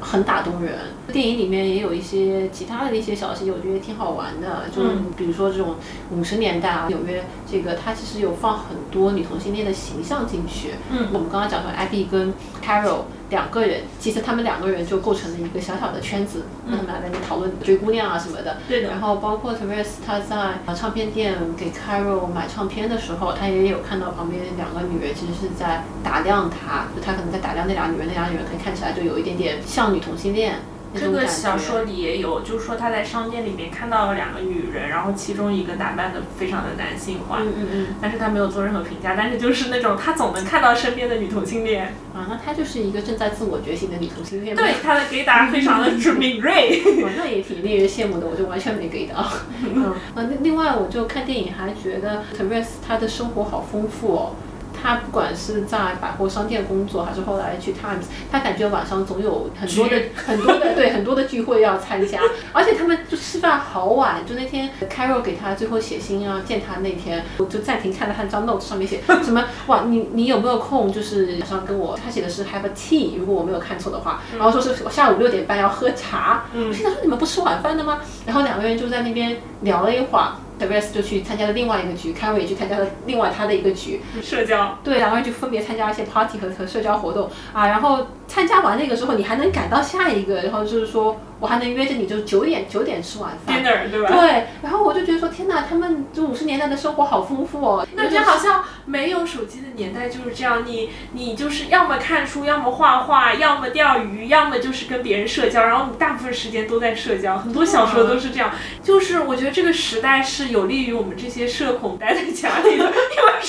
[0.03, 0.73] 很打动人。
[1.11, 5.75] 电影里面也有一些其他的一些小细节，我觉得挺好玩的，就嗯比如说这种
[6.11, 10.71] 五十年代啊，纽约这个它其实有放很多女同性恋的形象进去。
[10.91, 12.33] 嗯我们刚刚讲说，Abby 跟
[12.63, 16.77] Carol 两个人，其实他们两个人就构成了一个小小的圈子，嗯。
[16.77, 18.57] 他们俩在那讨论追姑娘啊什么的。
[18.67, 18.89] 对的。
[18.89, 30.57] 然后包括 Therese 她在呃唱片店给 Carol 买唱片的时候，她也有看到旁边两个女人其实是在打量她，就她可能在打量那俩女人，那俩女人可以看起来就有一点点像女同性恋。
[30.72, 31.13] 那这。
[31.13, 44.55] 个小说里也有，就是说他在商店里面看到了两个女人，然后其中一个打扮的非常的男性化，嗯嗯嗯，但是他没有做任何评价，但是就是那种他总能看到身边的女同性恋，啊，那他就是一个正在自我觉醒的女同性恋。
[44.55, 46.81] 对他的 gay 达非常的 敏锐。
[47.03, 49.23] 哇，那也挺令人羡慕的，我就完全没给到。
[49.61, 54.35] 嗯， 那另另外我就看电影还觉得 Therese 她的生活好丰富哦。
[54.83, 62.19] 她不管是在百货商店工作，还是后来去 Times，他感觉晚上总有很多的很多的对很多的聚会要参加，
[62.51, 64.25] 而且他们就吃饭好晚。
[64.27, 70.91] 就那天 Carol 给他最后写信啊见他那天，我就暂停看了他那张 note 上面写 什么哇，你你有没有空？
[70.91, 76.43] 就是晚上跟我，他写的是 have a tea，如果我没有看错的话，然后说是下午六点半要喝茶。
[76.53, 77.99] 嗯我心想说你们不吃晚饭的吗？
[78.25, 80.33] 然后两个人就在那边聊了一会儿。
[80.59, 87.67] Therese 就去参加了另外一个局，Carol 也去参加了另外他的一个局，社交，对，两个人就分别参加一些 party 和和社交活动啊。
[87.67, 93.63] 然后参加完那个之后，你还能赶到下一个，然后就是说我还能约着你，就九点九点吃晚饭。
[93.63, 94.09] dinner 对吧？
[94.11, 97.87] 对，然后我就觉得说，天哪，他们这五十年代的生活好丰富哦。
[97.93, 108.49] 那就好像没有手机的年代就是这样，你你就是要么看书，要么画画，要么钓鱼，要么就是跟别人社交，然后你大部分时间都在社交，很多小说都是这样。
[108.81, 112.93] 就是我觉得这个时代是有利于我们这些社恐待在家里的，因为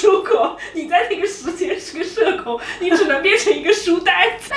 [0.03, 4.53] 如果你在那个时间是个社恐，你只能变成一个书呆子。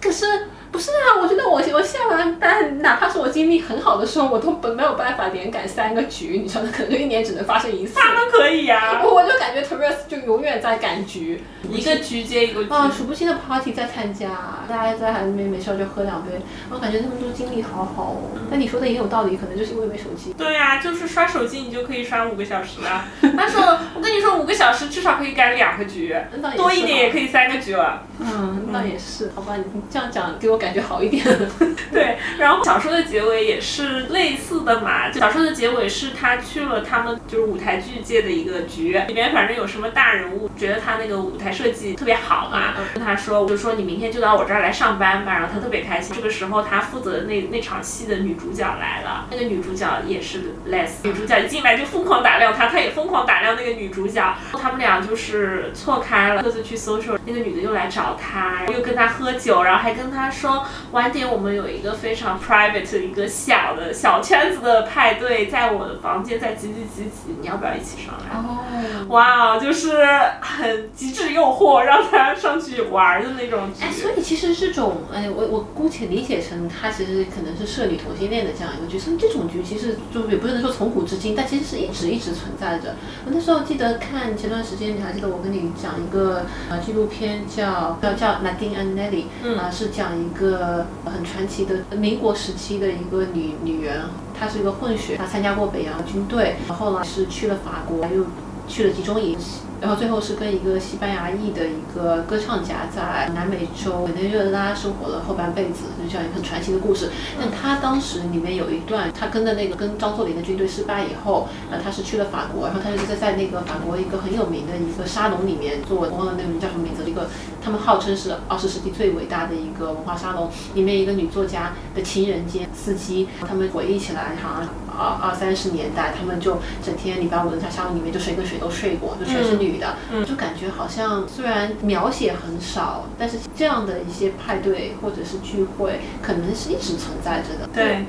[0.00, 0.24] 可是
[0.70, 1.20] 不是啊？
[1.20, 7.94] 我觉得我我下完班，哪怕是我精力很好的时候，我都本没有办法连赶三个局，你知道，可能就一年只能发生一次。
[7.94, 12.70] 他们可以呀、我就感觉 Therese 就永远在赶局，一个局接一个局。
[12.70, 14.30] 啊，数不清的 party 在参加，
[14.68, 16.40] 大家在还没没事就喝两杯，
[16.70, 18.30] 我感觉他们都精力好好哦。
[18.50, 20.32] 但你说的也有道理，可能就是因为没手机。
[20.34, 23.06] 对呀、就是刷手机你就可以刷五个小时啊。
[23.36, 26.14] 但是我跟你说，五个小时至少可以赶两个局，
[26.56, 27.20] 多一点也可以。
[27.20, 28.02] 以三个局了。
[28.18, 31.24] 嗯，那也是，好吧，你这样讲给我感觉好一点。
[31.90, 35.10] 对，然后小说的结尾也是类似的嘛。
[35.10, 45.32] 小说的结尾是他去了他们就是舞台剧界的一个局，里面反正有什么大人物，觉得他那个舞台设计特别好嘛，跟他说，就说你明天就到我这儿来上班吧。
[45.32, 46.14] 然后他特别开心。
[46.14, 54.36] 这个时候他负责的那那场戏的女主角来了，那个女主角也是 Les，女主角一进来就疯狂打量他，他也疯狂打量那个女主角。
[54.52, 57.18] 他们俩就是错开了，各自去 social。
[57.24, 60.49] 那个女的又来找他，又跟他喝酒，然后还跟他说
[60.92, 68.36] 晚点我们有一个非常 private 的一个小的小圈子的派对，在我的房间，在几几几几，你要不要一起上来？
[68.36, 70.06] 哦，哇，就是
[70.40, 73.70] 很极致诱惑，让他上去玩的那种。
[73.80, 82.94] 哎，所以其实这种，哎，我我姑且理解成他其实可能是设立同性恋的这样一个剧，所以这种局其实就也不能说从古至今，但其实是一直一直存在着。
[83.26, 89.24] 我那时候记得看前段时间，你还记得我跟你讲一个呃纪录片叫叫叫 Nadine and Nelly，
[89.58, 98.24] 啊、是讲一个个很传奇的民国时期的一个女女人，她是一个混血，她参加过北洋军队，然后呢是去了法国，又
[98.66, 99.36] 去了集中营。
[99.80, 107.10] 然后最后是跟一个西班牙裔的一个歌唱家在南美洲委内瑞拉生活了后半辈子，就这样一个很传奇的故事。
[107.38, 117.28] 但他当时里面有一段，他跟的那个跟张作霖的军队失败以后，呃，他是去了法国，然后他就是在在那个法国一个很有名的一个沙龙里面做，我忘了那个名叫什么名字，一个
[117.62, 129.96] 他们号称是二十世纪最伟大的一个文化沙龙，里面一个女作家的情人兼司机，他们回忆起来好像二二三十年代，他们就整天礼拜五在沙龙里面就谁跟谁都睡过，就全是女的，
[130.26, 137.68] 就感觉好像虽然描写很少，但是这样的一些派对或者是聚会，可能是一直存在着的。
[137.72, 138.04] 对，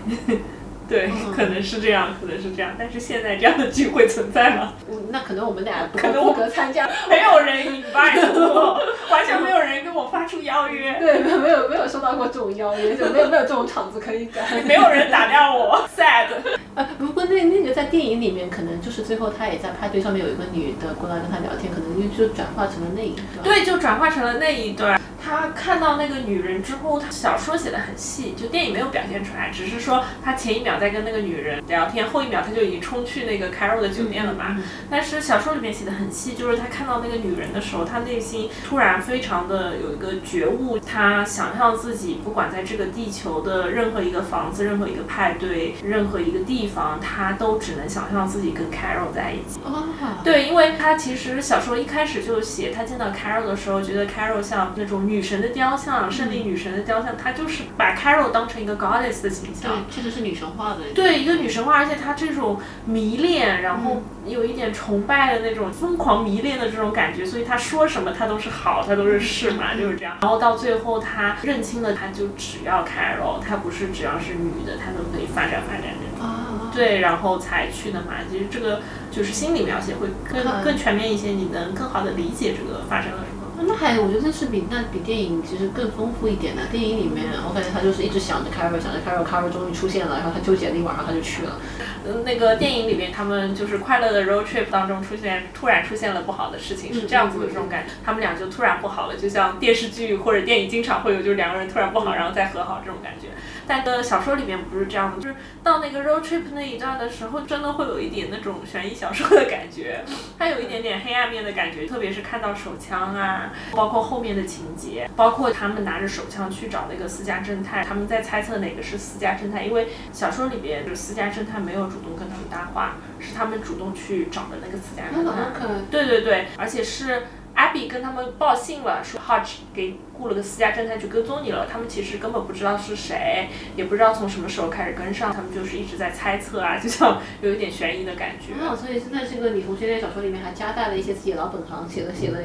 [0.92, 2.74] 对，可能是这样，可能是这样。
[2.78, 4.74] 但是现在这样的聚会存在吗？
[4.92, 8.78] 嗯，那可能我们俩不可能我不合参加，没有人 invite 我，
[9.10, 14.42] 完全没有人跟我发出邀约，对，没有没有没有收到过这种邀约，就没有没有这种场子可以改。
[14.68, 16.28] 没有人打量我，sad。
[16.76, 23.44] 呃，不过那那个在电影里面，可能就是最后他也在派对上面有一个女的过来跟他聊天，可能就就转化成了那一段。
[23.44, 25.01] 对，就转化成了那一段。
[25.32, 34.58] 他看到那个女人之后，他小说写的很细，就电影没有表现出来，只是说他前一秒在跟那个女人聊天，后一秒他就已经冲去那个 Carol 的酒店了嘛。
[34.90, 49.62] 但是小说里面写的很细，就是他看到那个女人的时候，他内心突然非常的有一个觉悟，他想象自己不管在这个地球的任何一个房子、任何一个派对、任何一个地方，他都只能想象自己跟 Carol 在一起。
[49.64, 49.86] 哦，
[50.26, 59.72] 对，因为他其实小说一开始就写，他见到 Carol 的时候，觉得 Carol 像那种女神的雕像，胜利女神的雕像，她就是把 Carol 当成一个 goddess 的形象。
[59.72, 60.78] 对，确实是女神化的。
[60.95, 70.17] 对，一个女神化，而且她这种迷恋，然后有一点崇拜的那种疯狂迷恋的这种感觉，所以她说什么她都是好，她都是是嘛，就是这样。
[70.22, 76.28] 然后到最后，她认清了，她就只要 Carol，她不是只要是女的，她都可以发展发展这种。
[76.28, 78.13] 啊，对，然后才去的嘛。
[78.30, 83.41] 其实这个就是心理描写会更更全面一些，你能更好的理解这个发生了什么。
[83.68, 86.66] 那还我觉得这是比那比电影其实更丰富一点的。
[86.72, 91.59] 电影里面，我感觉他就是一直想着 Carol，想着 Carol，Carol 终于出现了，然后他纠结了一晚上，他就去了。
[92.03, 97.93] 嗯，那个电影里面，他们就是快乐的 road trip 当中出现，突然出现了不好的事情，是这样子的这种感觉。
[98.03, 103.28] 他们俩就突然不好了，就像电视剧或者电影经常会有，就是两个人突然不好，然后再和好这种感觉。
[103.72, 110.03] 但呃，小说里面不是这样的，就是到那个 road trip 那一段的时候，真的会有一点那种悬疑小说的感觉，
[110.38, 125.86] 它有一点点黑暗面的感觉，特别是看到手枪啊，包括后面的情节，包括他们拿着手枪去找那个私家侦探，他们在猜测哪个是私家侦探，因为小说里边就是私家侦探没有主动跟他们搭话，是他们主动去找的那个私家侦探。
[125.89, 127.24] 对对对，而且是
[127.62, 131.68] Abby 跟他们报信了，说 Hodge 给雇了个私家侦探去跟踪你了。
[131.72, 138.53] 他们其实根本不知道是谁，也不知道从什么时候开始跟上，他们就是一直在猜测啊， 就像有一点悬疑的感觉。
[138.59, 142.39] 哦，所以现在这个女同学恋小说里面还夹带了一些自己老本行，写了写了，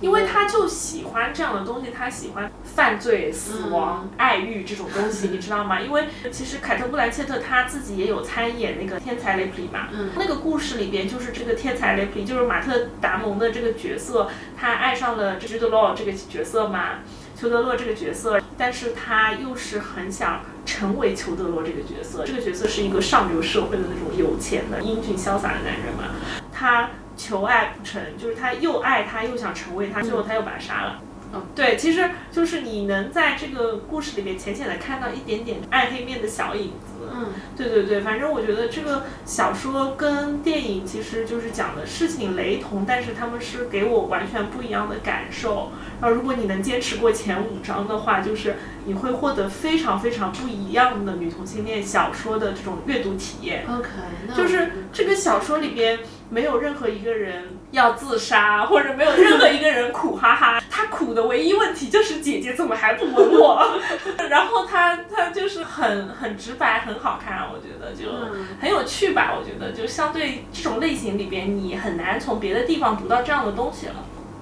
[0.00, 5.80] 因为他就喜欢这样的东西，他喜欢犯罪、死亡、爱欲这种东西， 你知道吗？
[5.80, 14.28] 因为其实凯特·布兰切特他自己也有参演那个天才雷普利嘛，嗯那个故事里边就是这个天才雷普利，就是马特·达蒙的这个角色，
[14.60, 16.98] 他爱上了朱德洛这个角色嘛，
[17.34, 26.10] 裘德洛这个角色，但是他又是很想成为裘德洛这个角色，这个角色是一个上流社会的那种有钱的、英俊潇洒的男人嘛，
[26.52, 30.98] 他求爱不成，就是他又爱他又想成为他，最后他又把他杀了。
[31.32, 36.89] 嗯，对，其实就是你能在这个故事里面浅浅的看到一点点暗黑面的小影子。
[37.12, 45.70] 嗯，对对对，反正我觉得这个小说跟电影其实就是讲的事情雷同，但是他们是给我完全不一样的感受。
[46.00, 48.56] 然后如果你能坚持过前五章的话，就是
[48.86, 53.64] 你会获得非常非常不一样的女同性恋小说的这种阅读体验。
[53.68, 53.88] OK，
[54.26, 55.98] 那就是这个小说里边
[56.30, 60.62] 没有任何一个人要自杀，或者没有任何一个人苦哈哈。
[60.70, 63.78] 他苦的唯一问题就是姐姐怎么还不吻我？
[64.30, 69.34] 然后他他就是很很直白，很好看，我觉得就嗯很有趣吧。
[69.36, 73.96] 我觉得就相对这种类型里边，你很难从别的地方读到这样的东西了。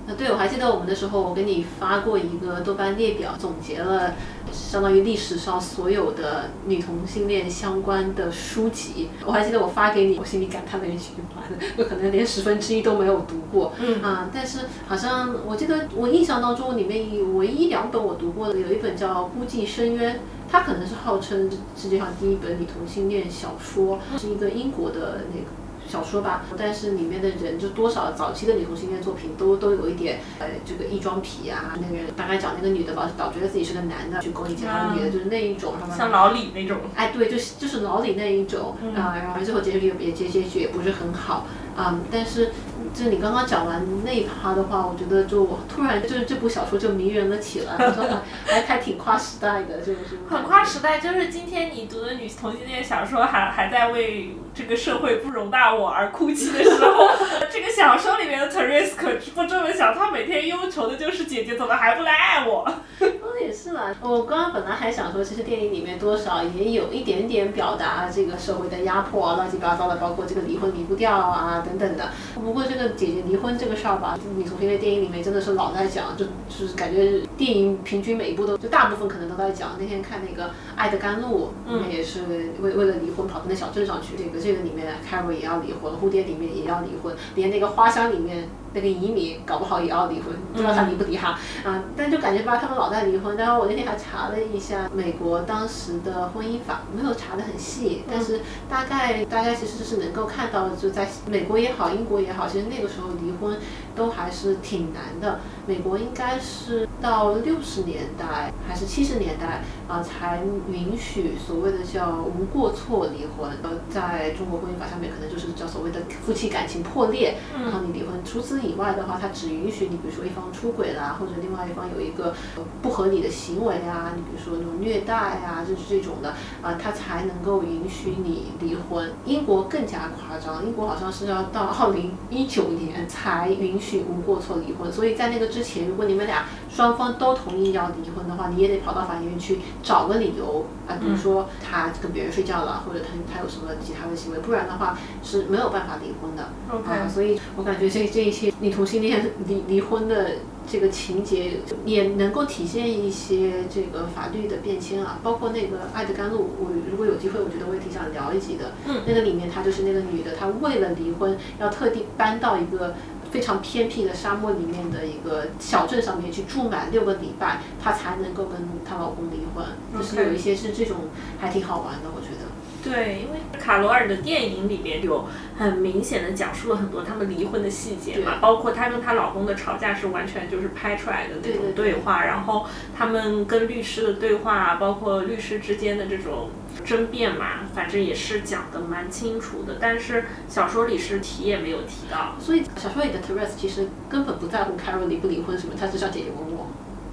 [0.08, 4.14] 啊，对，我还记得我们的时候，我给你发过一个豆瓣列表，总结了
[4.50, 9.10] 相当于历史上所有的女同性恋相关的书籍。
[9.26, 13.74] 我还记得我发给你，我心里感叹了一句话的， 我可能连十分之一都没有读过。
[13.78, 17.06] 嗯啊，但是好像我记得我印象当中里面
[17.36, 20.14] 唯一两本我读过的，有一本叫《孤寂深渊》。
[20.50, 25.46] 它可能是号称世界上第一本女同性恋小说，是一个英国的那个
[25.88, 42.50] 小说吧，但是里面的人就多少早期的女同性恋作品都都有一点呃这个异装癖啊，那个人大概讲那个女的吧老觉得自己是个男的去勾引其他的女的，就是那一种，像老李那种，哎，对，就是就是老李那一种啊、然后最后结局也结结局也不是很好啊、但是
[42.94, 47.92] 就你刚刚讲完那一趴的话，我觉得就我突然就是这部小说就迷人了起来，还
[48.46, 50.98] 还还挺跨时代的，就是很跨时代。
[50.98, 57.08] 就是今天你读的女同性恋小说还还在为这个社会不容纳我而哭泣的时候，
[57.50, 62.68] 这个小说里面的 Therese 可不这么想，她每天忧愁的就是姐姐怎么还不来爱我。
[63.48, 63.94] 哦，也是啦。
[64.02, 72.10] 我刚刚本来还想说，其实电影里面多少也有一点点表达这个社会的压迫啊，乱七八糟的，包括这个离婚离不掉啊等等的。
[72.34, 79.70] 不过这个姐姐离婚这个事儿吧，女同性恋电影里面真的是老在讲，就就是感觉电影平均每一部都就大部分可能都在讲。
[79.78, 82.20] 那天看那个《爱的甘露》，里面也是
[82.60, 84.14] 为为了离婚跑到那小镇上去。
[84.18, 91.38] 这个这个里面 Carol 也要离婚，蝴蝶里面也要离婚，连那个花香里面那个移民搞不好也要离婚，不知道他离不离哈。
[91.64, 93.36] 啊，但就感觉吧，他们老在离婚。
[93.36, 103.58] 当然我那天还查了一下美国当时的婚姻法，没有查得很细，但是大概大家其实是能够看到，就在美国也好，英国也好，其实那个时候离婚
[103.94, 105.40] 都还是挺难的。
[105.66, 113.50] 美国应该是到六十年代还是七十年代啊，才允许所谓的叫无过错离婚。
[113.62, 118.18] 呃，在中国婚姻法上面，可能就是叫所谓的夫妻感情破裂，然后你离婚。
[118.24, 126.30] 除此以外的话，它只允许你，比如说一方出轨啦，或者另外一方有一个呃不合理的行为啊，你比如说那种虐待啊，就是这种的
[126.62, 129.12] 啊，它才能够允许你离婚。
[129.24, 146.48] 英国更加夸张，英国好像是要到二零一九年才允许无过错离婚，所以在那个之前，如果你们俩双方都同意要离婚的话，你也得跑到法院去找个理由啊，比如说他跟别人睡觉了，或者他他有什么其他的行为，不然的话是没有办法离婚的。
[146.70, 150.32] OK 啊，所以我感觉这这一些女同性恋离离婚的
[150.70, 158.72] 这个情节，也能够体现一些这个法律的变迁啊，包括那个《爱的甘露》，我如果有机会，我觉得我也挺想聊一集的。
[158.86, 162.94] 嗯那个里面她就是那个女的，她为了离婚，要特地搬到一个。
[163.30, 169.66] 非常偏僻的沙漠里面的一个小镇上面去住满六个礼拜，她才能够跟她老公离婚。
[169.94, 170.96] 就是有一些是这种
[171.38, 172.47] 还挺好玩的，我觉得。
[172.90, 175.26] 对，因为卡罗尔的电影里边有
[175.58, 182.66] 很明显的讲述了很多他们离婚的细节嘛，对包括她跟她老公的吵架是完全就是拍出来的那种对对对对话，然后
[182.96, 186.50] 他们跟律师的对话，包括律师之间的这种
[186.84, 189.76] 争辩嘛，反正也是讲的蛮清楚的。
[189.80, 192.36] 但是小说里是提也没有提到。
[192.38, 196.68] 所以小说里的 Therese 其实根本不在乎 Carol 离不离婚什么，她只想解决问我。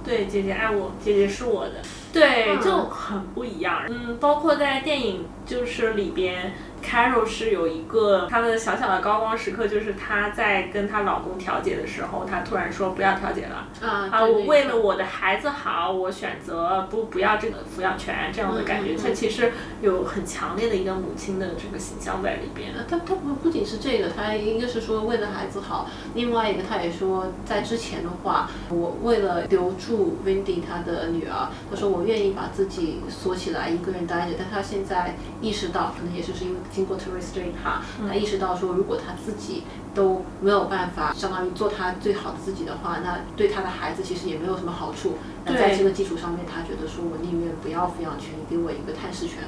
[0.06, 1.82] 对，姐姐爱我，姐姐是我的，
[2.12, 3.82] 对，嗯就很不一样。
[3.88, 6.54] 嗯，包括在电影就是里边
[6.86, 13.66] ，Carol 是有一个她的小小的高光时刻，就是她在跟她老公调解的时候，她突然说不要调解了。
[13.86, 22.72] 啊啊，我为了我的孩子好，我选择不不要这个抚养权这样的感觉，嗯嗯嗯她其实有很强烈的一个母亲的这个形象在里边。
[22.76, 39.62] 呃他他不不仅是这个，她一个是说为了孩子好，另外一个她也说在之前的话，我为了留住 Wendy 她的女儿，她说我愿意把自己锁起来一个人待着，但她现在意识到，可能也就是因为经过 Teresa 这一趴，他意识到说如果他自己
[39.94, 45.14] 都没有办法，相当于做他最好的自己的话，那对他的孩子其实也没有什么好处。
[45.46, 49.38] 那在这个基础上面，他觉得说我宁愿不要抚养权，你给我一个探视权。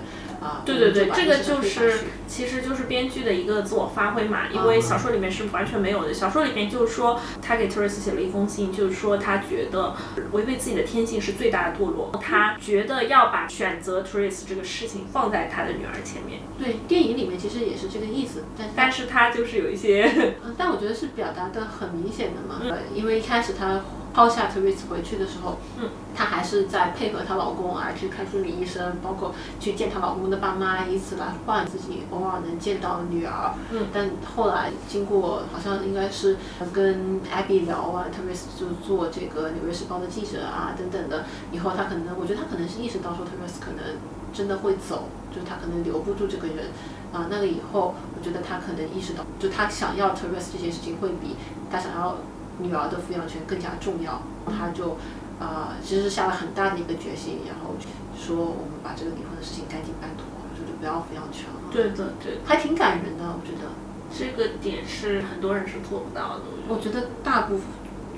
[0.40, 6.14] 啊，对对对，这个就是其实就是编剧的一个自我发挥嘛，因为小说里面是完全没有的。
[6.14, 9.94] 小说里面就是说，他给 Teresa 写了一封信，就是说他觉得
[10.32, 23.80] 违背自己的天性是最大的堕落，他觉得要把选择 Teresa 这个事情放在他的女儿前面，对电影里面其实也是这个意思，但是但是他就是有一些嗯，但我觉得是表达的很明显的嘛，呃因为一开始她
[24.12, 33.54] 抛下 Teresa 回去的时候，嗯，她还是在配合她老公啊去看心理医生，包括去见她老公的爸妈，以此来换自己偶尔能见到女儿。
[33.70, 36.36] 嗯，但后来经过好像应该是
[36.72, 43.96] 跟 Abby 聊啊，Teresa 就做这个《纽约时报》的记者啊等等的，以后她可能，我觉得她可能是意识到说 Teresa 可能
[44.32, 46.66] 真的会走，就是她可能留不住这个人。
[47.10, 51.36] 啊，那个以后，我觉得他可能意识到，就他想要 Teresa 这件事情会比
[51.70, 52.18] 他想要
[52.58, 54.96] 女儿的抚养权更加重要，他就
[55.40, 57.76] 啊、其实下了很大的一个决心，然后
[58.16, 60.24] 说我们把这个离婚的事情赶紧办妥，
[60.58, 61.70] 就是不要抚养权了。
[61.70, 63.70] 对的对的，还挺感人的，我觉得。
[64.10, 66.44] 这个点是很多人是做不到的。
[66.66, 67.60] 我觉得大部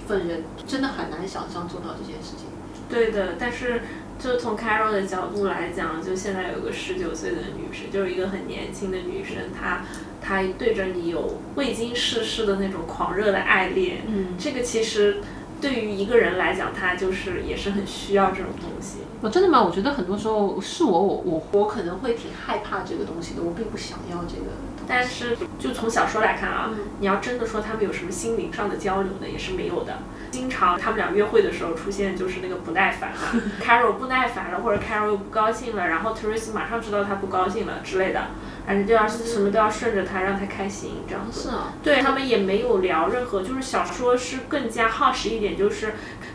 [0.06, 2.46] 分人真的很难想象做到这件事情。
[2.88, 3.82] 对的，但是
[4.22, 9.84] 就从 Carol 的角度来讲，就现在有个十九岁的女生，就是一个很年轻的女生，她
[10.20, 15.22] 她对着你有未经世事的那种狂热的爱恋，嗯，这个其实
[15.60, 18.98] 对于一个人来讲，他就是也是很需要这种东西。
[19.22, 19.62] 我真的吗？
[19.62, 24.52] 我觉得很多时候是我，我我我可能会挺害怕这个东西的，我并不想要这个。
[24.88, 29.98] 但是就从小说来看啊，嗯你要真的说他们有什么心灵上的交流呢，也是没有的。
[30.32, 38.28] 经常他们俩约会的时候出现就是那个不耐烦啊， Carol 不耐烦了，或者 Carol 又不高兴了，然后 Teresa 马上知道他不高兴了之类的，
[38.66, 41.42] 反正就要什么都要顺着他，让他开心这样子。
[41.42, 45.94] 是啊，对他们也没有聊任何，就是小说是更加耗时一点，就是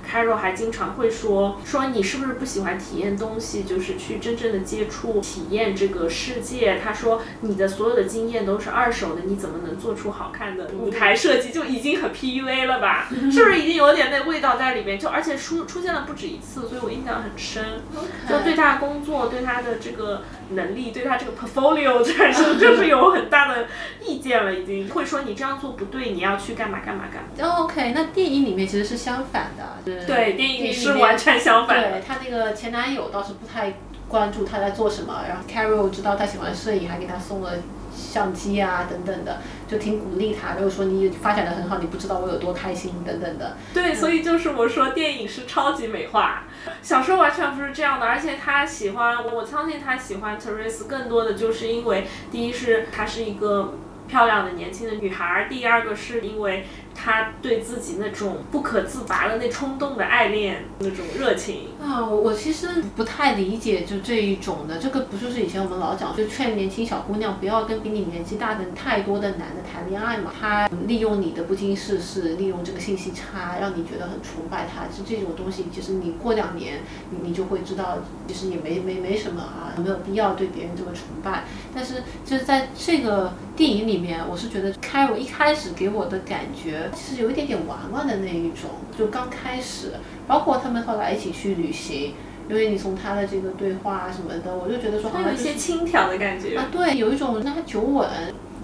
[0.10, 6.80] Carol 还经常会说说你是不是不喜欢体验东西，就是去真正的接触体验这个世界。
[6.84, 11.52] 他说你的所有的经验都是二手的，你怎么能做出好看的舞台设计？
[11.52, 13.08] 就已经很 PUA 了吧？
[13.32, 15.00] 是不是已经有点那味道在里面？
[15.00, 17.82] 就而且出出现了不止一次，所以我印象很深。
[18.30, 23.68] 就对他的工作，对他的这个能力，对他这个 portfolio 产 生就是有很大的
[24.02, 27.30] 意见了，已经会说你这样做不对，你要去干嘛干嘛干嘛。
[27.56, 31.92] 哦 OK，那电影里面其实是相反的，是对，电影里是完全相反的。
[31.92, 33.74] 对她那个前男友倒是不太
[34.08, 37.52] 关注她在做什么，然后 Carol 知道她喜欢摄影，还给她送了
[37.96, 43.56] 相机啊等等的，就挺鼓励他，就是说你发展的很好，你不知道我有多开心等等的。
[43.74, 46.44] 对，所以就是我说电影是超级美化，
[46.82, 48.06] 小说完全不是这样的。
[48.06, 53.76] 而且他喜欢，我相信他喜欢 Teresa 更多的就是因为，第一是她是一个
[54.08, 61.70] 漂亮的年轻的女孩，第二个是因为她对自己那种不可自拔的那冲动的爱恋那种热情。
[61.80, 70.32] 啊，我我其实不太理解就这一种的，这个不就是以前我们老讲，就劝年轻小姑娘不要跟比你年纪大的太多的男的谈恋爱嘛。
[70.40, 74.86] 他利用你的不经世事，利用这个信息差，让你觉得很崇拜他。
[74.86, 76.82] 就这种东西，其实你过两年，
[77.12, 81.44] 你你就会知道，其实也没没没什么啊，没有必要对别人这么崇拜。
[81.74, 89.92] 但是就是在这个电影里面，我是觉得开我一开始给我的感觉，其实有一点点玩玩的那一种，就刚开始。
[90.28, 92.16] 包括他们后来一起去旅行，
[92.50, 96.58] 因为你从他的这个对话啊什么的，我就觉得说好它有一像就是些轻佻的感觉。
[96.58, 98.10] 啊，对，有一种那他久吻，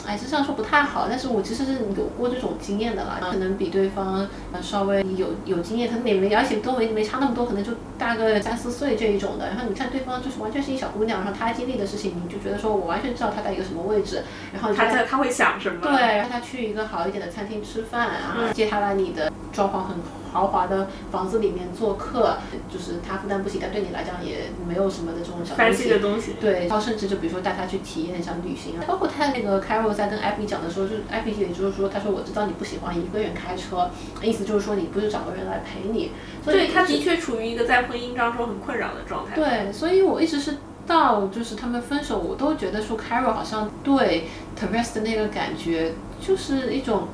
[0.08, 14.24] 哎，这样说不太好，但是我其实是有过这种经验的啦，可能比对方呃稍微有有经验，他们也没而且都没没差那么多，可能就大个三四岁这一种的，然后你看对方就是完全是一小姑娘，然后她经历的事情，你就觉得说我完全知道她在一个什么位置，
[14.54, 15.80] 然后你就他在他会想什么？
[15.82, 19.98] 对，让她去一个好一点的餐厅吃饭啊，接下来你的状况很
[20.32, 22.38] 豪华的房子里面做客，
[22.72, 26.00] 就是他负担不起，但对你来讲也没有什么的这种小东 fancy 的西。
[26.00, 26.36] 东西。
[26.40, 33.90] 对，然后甚至就比如说带他去体验像旅行啊，包括他那个 Carol 在跟 Abby 讲的时候，就是 Abby 也就是说，他说我知道你不喜欢一个人开车，
[34.22, 36.12] 意思就是说你不是找个人来陪你，
[36.44, 39.36] 所以对，他的确处于一个在婚姻当中很困扰的状态。
[39.36, 40.58] 对，所以我一直是
[40.88, 44.28] 到就是他们分手，我都觉得说 Carol 好像对
[44.60, 47.08] Teresa 的那个感觉就是一种，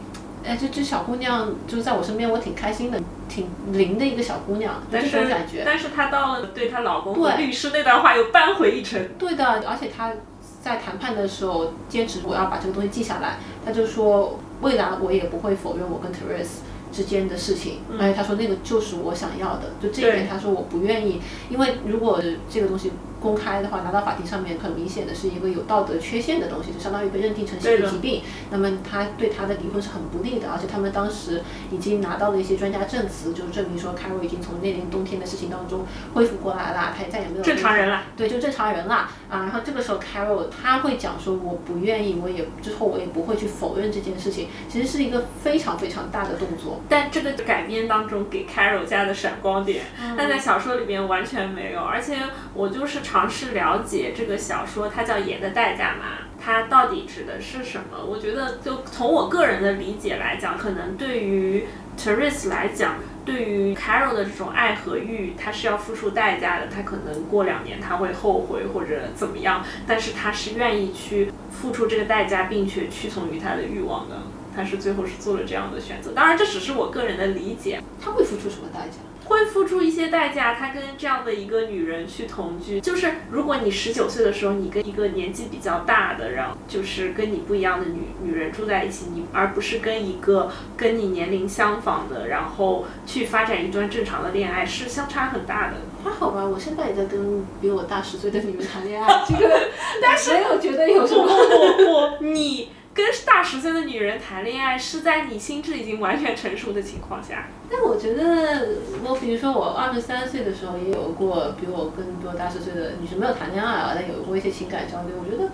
[0.47, 5.63] 哎，这这小姑娘就是在我身边，我挺开心的，挺灵的一个小姑娘，但是种感觉。
[5.65, 9.09] 但是她到了对她老公和对律师那段话又扳回一城。
[9.19, 10.13] 对的，而且她
[10.61, 16.61] 在谈判的时候坚持我要把这个东西记下来，她就说未来我也不会否认我跟 Teresa。
[16.89, 22.19] 之间的事情，而且她说那个就是我想要的，就这一点对她说我不愿意，因为如果
[22.49, 28.21] 这个东西公开的话拿到法庭上面，很明显的是一个有道德缺陷的东西，就相当于被认定成心理疾病。
[28.51, 31.41] 那么他对他的离婚是很不利的，而且他们当时
[31.71, 38.03] 已经拿到了一些专家证词，就证明说 Carol 已经从那年冬天的事情当中恢复过来了，他也再也没有正常人了。
[38.15, 38.95] 对，就正常人了
[39.29, 39.41] 啊。
[39.43, 46.79] 然后这个时候 Carol 他会讲说，我不愿意，我也之后我也不会去否认这件事情，其实是一个非常非常大的动作。
[46.87, 49.83] 但这个改编当中给 Carol 加的闪光点，
[50.17, 51.81] 但在小说里面完全没有。
[51.81, 52.17] 而且
[52.53, 58.03] 我就是尝试了解这个小说，它叫《盐的代价》嘛，它到底指的是什么？
[58.05, 61.63] 我觉得就从我个人的理解来讲，可能对于
[61.97, 66.67] Teresa 来讲，对于 Carol 的这种爱和欲，他是要付出代价的。
[66.67, 74.17] 他可能过两年他会后悔或者怎么样，但是他是愿意去付出这个代价，并且屈从于他的欲望的。
[74.53, 76.11] 他是最后是做了这样的选择。
[76.11, 77.81] 当然，这只是我个人的理解。
[78.03, 78.97] 他会付出什么代价？
[79.27, 95.75] 会付出一些代价，他跟这样的一个女人去同居，就是如果你十九岁的时候，你跟一个年纪比较大的，然后就是跟你不一样的女女人住在一起，你而不是跟一个跟你年龄相仿的，然后去发展一段正常的恋爱，是相差很大的。
[96.03, 99.69] 还好吧，我现在也在跟比我大十岁的女人谈恋爱，这个
[100.01, 101.25] 但是没有觉得有什么。
[101.27, 102.69] 不不不，你。
[102.97, 107.47] 跟大十岁的女人谈恋爱，是在你心智已经完全成熟的情况下。
[107.69, 108.69] 但我觉得，
[109.05, 115.11] 我比如说我二十三岁的时候，也有过比我跟比我大十岁的女生没有谈恋爱啊，但有过一些情感交流。
[115.23, 115.51] 我觉得。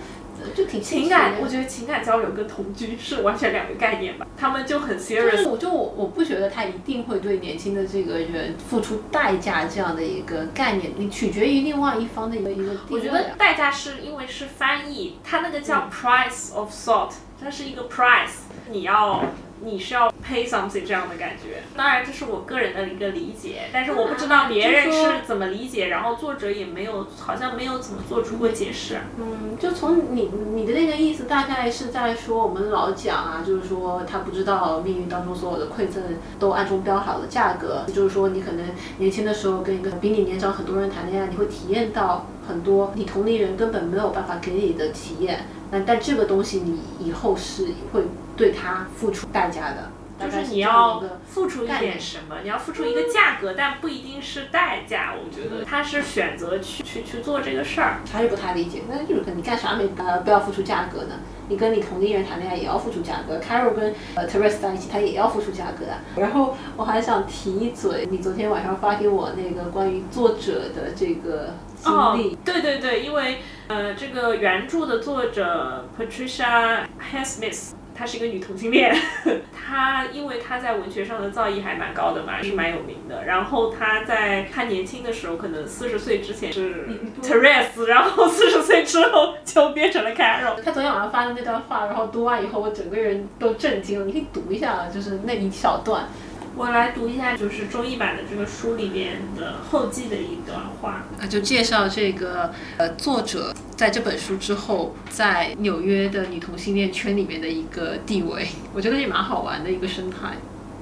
[0.53, 4.28] 就挺情感，我觉得情感交流跟同居是完全两个概念吧。
[4.36, 5.48] 他们就很 serious。
[5.48, 12.74] 我就我我不觉得他一定会对年轻的这个人付出代价这样的一个概念，你取决于另外一方的一个一个。
[12.90, 17.11] 我觉得代价是因为是翻译，他那个叫 price of salt，
[17.44, 19.22] 它是一个 price，你要。
[19.64, 28.99] 你是要 pay something 这样的感觉，当然这是我个人的一个理解，但是我不知道别人是怎么理解，然后作者也没有，好像没有怎么做出过解释。
[29.18, 36.03] 嗯，就从你你的那个意思，大概是在说我们老讲啊，就是说他不知道命运当中所有的馈赠
[36.40, 38.65] 都暗中标好了价格，就是说你可能
[38.98, 45.45] 年轻的时候跟一个比你年长很多人谈恋爱，你会体验到很多你同龄人根本没有办法给你的体验。
[45.72, 48.03] 那但这个东西你以后是会
[48.36, 55.14] 对他付出代价的，就是你要付出一点什么，你要付出一个价格，但不一定是代价。
[55.14, 58.82] 我觉得他是选择去去去做这个事儿，他是不太理解。
[58.90, 61.16] 那就是你干啥没呃不要付出价格呢？
[61.50, 66.00] 你跟你同龄人谈恋爱也要付出价格，Carol 跟呃 Teresa 在一起，他也要付出价格啊。
[66.16, 71.54] 然后我还想提一嘴，你昨天晚上发给我那个关于作者的这个。
[71.84, 78.95] 哦，对对对，因为呃，这个原著的作者 Patricia Highsmith，她是一个女同性恋，
[79.53, 83.26] 她因为她在文学上的造诣还蛮高的嘛，是蛮有名的。
[83.26, 86.88] 然后她在她年轻的时候，可能四十岁之前是
[87.22, 90.56] Teresa， 然后四十岁之后就变成了 Carol。
[90.64, 94.06] 她昨天晚上发的那段话，然后读完以后，我整个人都震惊了。
[94.06, 96.07] 你可以读一下，就是那一小段。
[96.56, 110.36] 我来读一下，就是中译版的这个书里面的后记的一段话啊，就介绍这个呃作者在这本书之后在纽约的女同性恋圈里面的一个地位， 我觉得也蛮好玩的一个生态。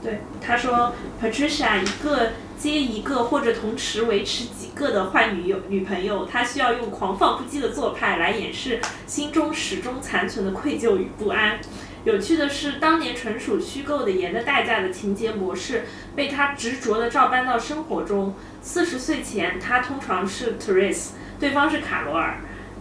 [0.04, 11.60] 对，他说，Patricia 一个接一个或者同时维持几个的坏女友女朋友，她需要用狂放不羁的做派来掩饰心中始终残存的愧疚与不安。
[12.04, 18.34] 有趣的是，当年纯属虚构的《盐的代价》的情节模式，被他执着地照搬到生活中。
[18.60, 22.38] 四十岁前，他通常是 Teresa，对方是卡罗尔；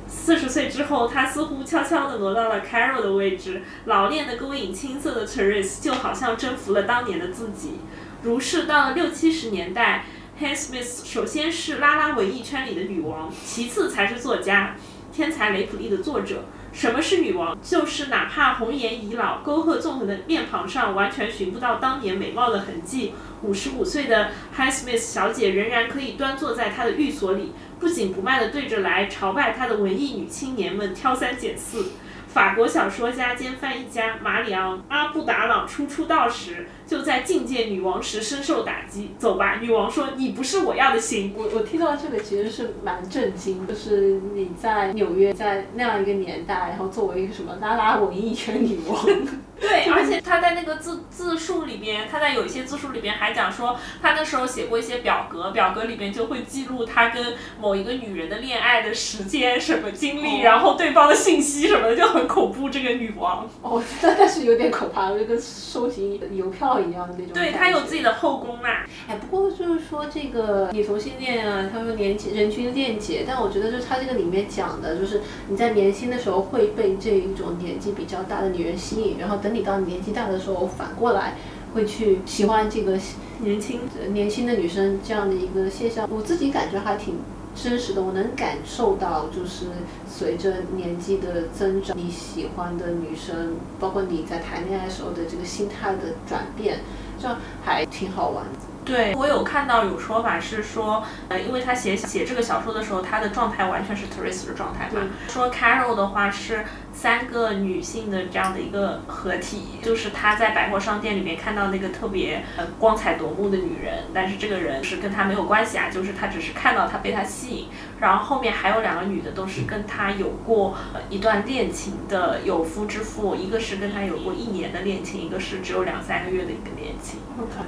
[0.08, 3.60] 四十岁之后，他似乎悄悄地挪到了 Carol 的位置。
[3.84, 7.80] 老练的勾引青涩的 Teresa，就好像征服了当年的自己。
[8.22, 10.06] 如是到了六七十年代
[10.38, 14.76] h a n s m i t h 首先是拉拉文艺圈里的女王，其次才是作家，
[15.12, 16.46] 天才雷普利的作者。
[16.72, 17.56] 什么是女王？
[17.60, 23.12] 就是哪怕红颜已老，沟壑纵横的面庞上完全寻不到当年美貌的痕迹。
[23.42, 31.92] 五十五岁的 Highsmith 小姐仍然可以端坐在她的寓所里，不紧不慢地对着来朝拜她的文艺女青年们挑三拣四。
[32.28, 39.12] 法国小说家兼翻译家马里昂·阿布达朗初出道时，就在觐见女王时深受打击。
[39.16, 49.06] 走吧，女王说：“你不是我要的型。”我我听到这个其实是蛮震惊，就是你在纽约，在那样一个年代，然后作为一个什么拉拉文艺圈女王。
[49.60, 62.70] 对，而且他他在那个自自述里边，他在有一些自述里边还讲说，他那时候写过一些表格，表格里边就会记录他跟某一个女人的恋爱的时间、什么经历，然后对方的信息什么的，就很恐怖。
[62.70, 67.32] 这个女王，哦，那但是有点可怕，就跟收集邮票一样的那种。
[67.32, 68.68] 对他有自己的后宫嘛？
[69.08, 81.34] 哎，不过就是说这个女同性恋啊，他们年纪人均恋结，但我觉得就是他这个里面讲的，就是你在年轻的时候会被这一种年纪比较大的女人吸引，然后等你到年纪大的时候，反过来
[81.74, 82.98] 会去喜欢这个
[83.38, 83.80] 年轻
[84.12, 87.16] 年轻的女生这样的一个现象，我自己感觉还挺。
[87.54, 89.66] 真实的，我能感受到，就是
[90.08, 96.80] 随着年纪的增长，你喜欢的女生，包括你在谈恋爱时候的这个心态的转变，
[97.18, 97.28] 就
[97.64, 98.44] 还挺好玩。
[98.82, 105.02] 对我有看到有说法是说，呃，因为他写写这个小说的时候，他的状态完全是 Teresa 的状态嘛。
[105.28, 106.64] 说 Carol 的话是。
[106.92, 117.68] 三个女性的这样的一个合体，就是他在百货商店里面看到那个特别呃光彩夺目的女人，但是这个人是跟他没有关系啊，就是他只是看到她被他吸引，
[118.00, 120.76] 然后后面还有两个女的都是跟他有过
[121.08, 127.20] 一段恋情的有夫之妇，一个是跟他有过一年的恋情，一个是只有两三个月的一个恋情。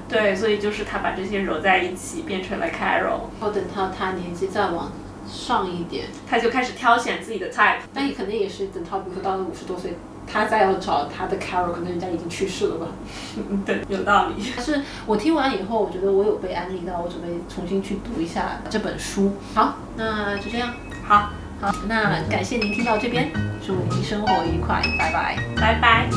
[0.08, 3.30] 对，所以就是他把这些揉在一起变成了 Carol。
[3.40, 4.92] 后等到他年纪再往。
[5.32, 9.96] 上一点，他就开始挑选自己的 type，那你可能也是等他，比如说到了五十多岁，
[10.30, 12.86] 他再要找他的 Carol，可能人家已经去世了吧？
[13.64, 14.34] 对，有道理。
[14.54, 19.32] 但是我听完以后，我觉得我有被安利到，我准备重新去读一下这本书。
[19.54, 20.68] 好，那就这样。
[21.04, 21.30] 好，
[21.60, 23.32] 好，那感谢您听到这边，
[23.66, 26.10] 祝您生活愉快，拜拜，拜拜。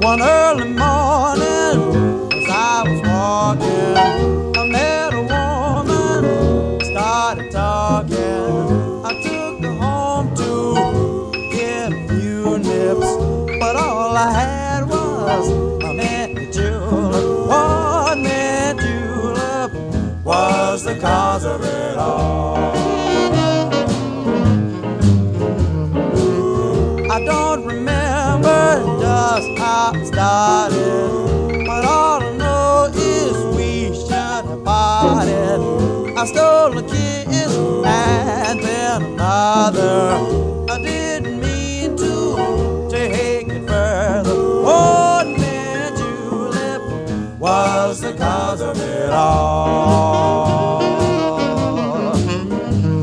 [0.00, 1.07] One early morning,
[36.20, 37.54] I stole a kiss
[37.86, 40.18] and then another.
[40.68, 44.32] I didn't mean to take it further.
[44.34, 50.80] Oh, man, julep was the cause of it all.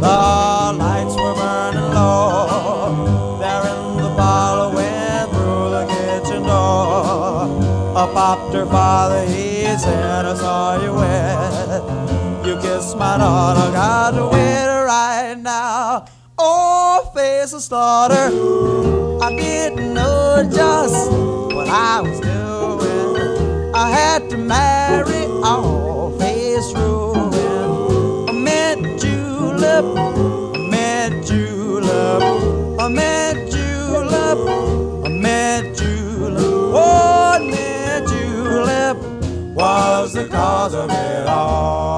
[0.02, 7.96] The lights were burning low there in the parlor went through the kitchen door.
[7.96, 11.36] Up popped her father, he said, I saw you wet
[11.75, 11.75] you
[12.76, 16.06] kiss my daughter, got to wait right now.
[16.38, 18.28] Oh, face of slaughter,
[19.24, 21.12] I didn't know just
[21.56, 23.74] what I was doing.
[23.74, 28.30] I had to marry all face ruin.
[28.30, 29.86] A mint julep,
[30.56, 32.22] a mint julep,
[32.80, 34.40] a mint julep,
[35.06, 36.44] a mint julep.
[36.84, 38.98] Oh, mint julep
[39.56, 41.95] was the cause of it all.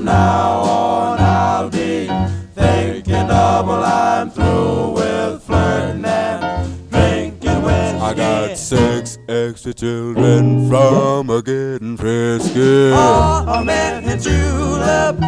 [0.00, 2.06] From now on, I'll be
[2.54, 3.84] thinking double.
[3.84, 7.98] I'm through with flirting and drinking whiskey.
[7.98, 12.92] I got six extra children from a getting frisky.
[12.94, 15.18] Oh, a man in julep,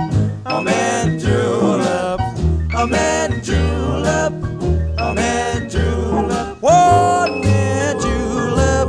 [0.46, 2.20] a man julep,
[2.74, 6.62] a man julep, a man julep.
[6.62, 8.88] One man julep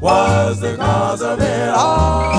[0.00, 2.29] was the cause of it all.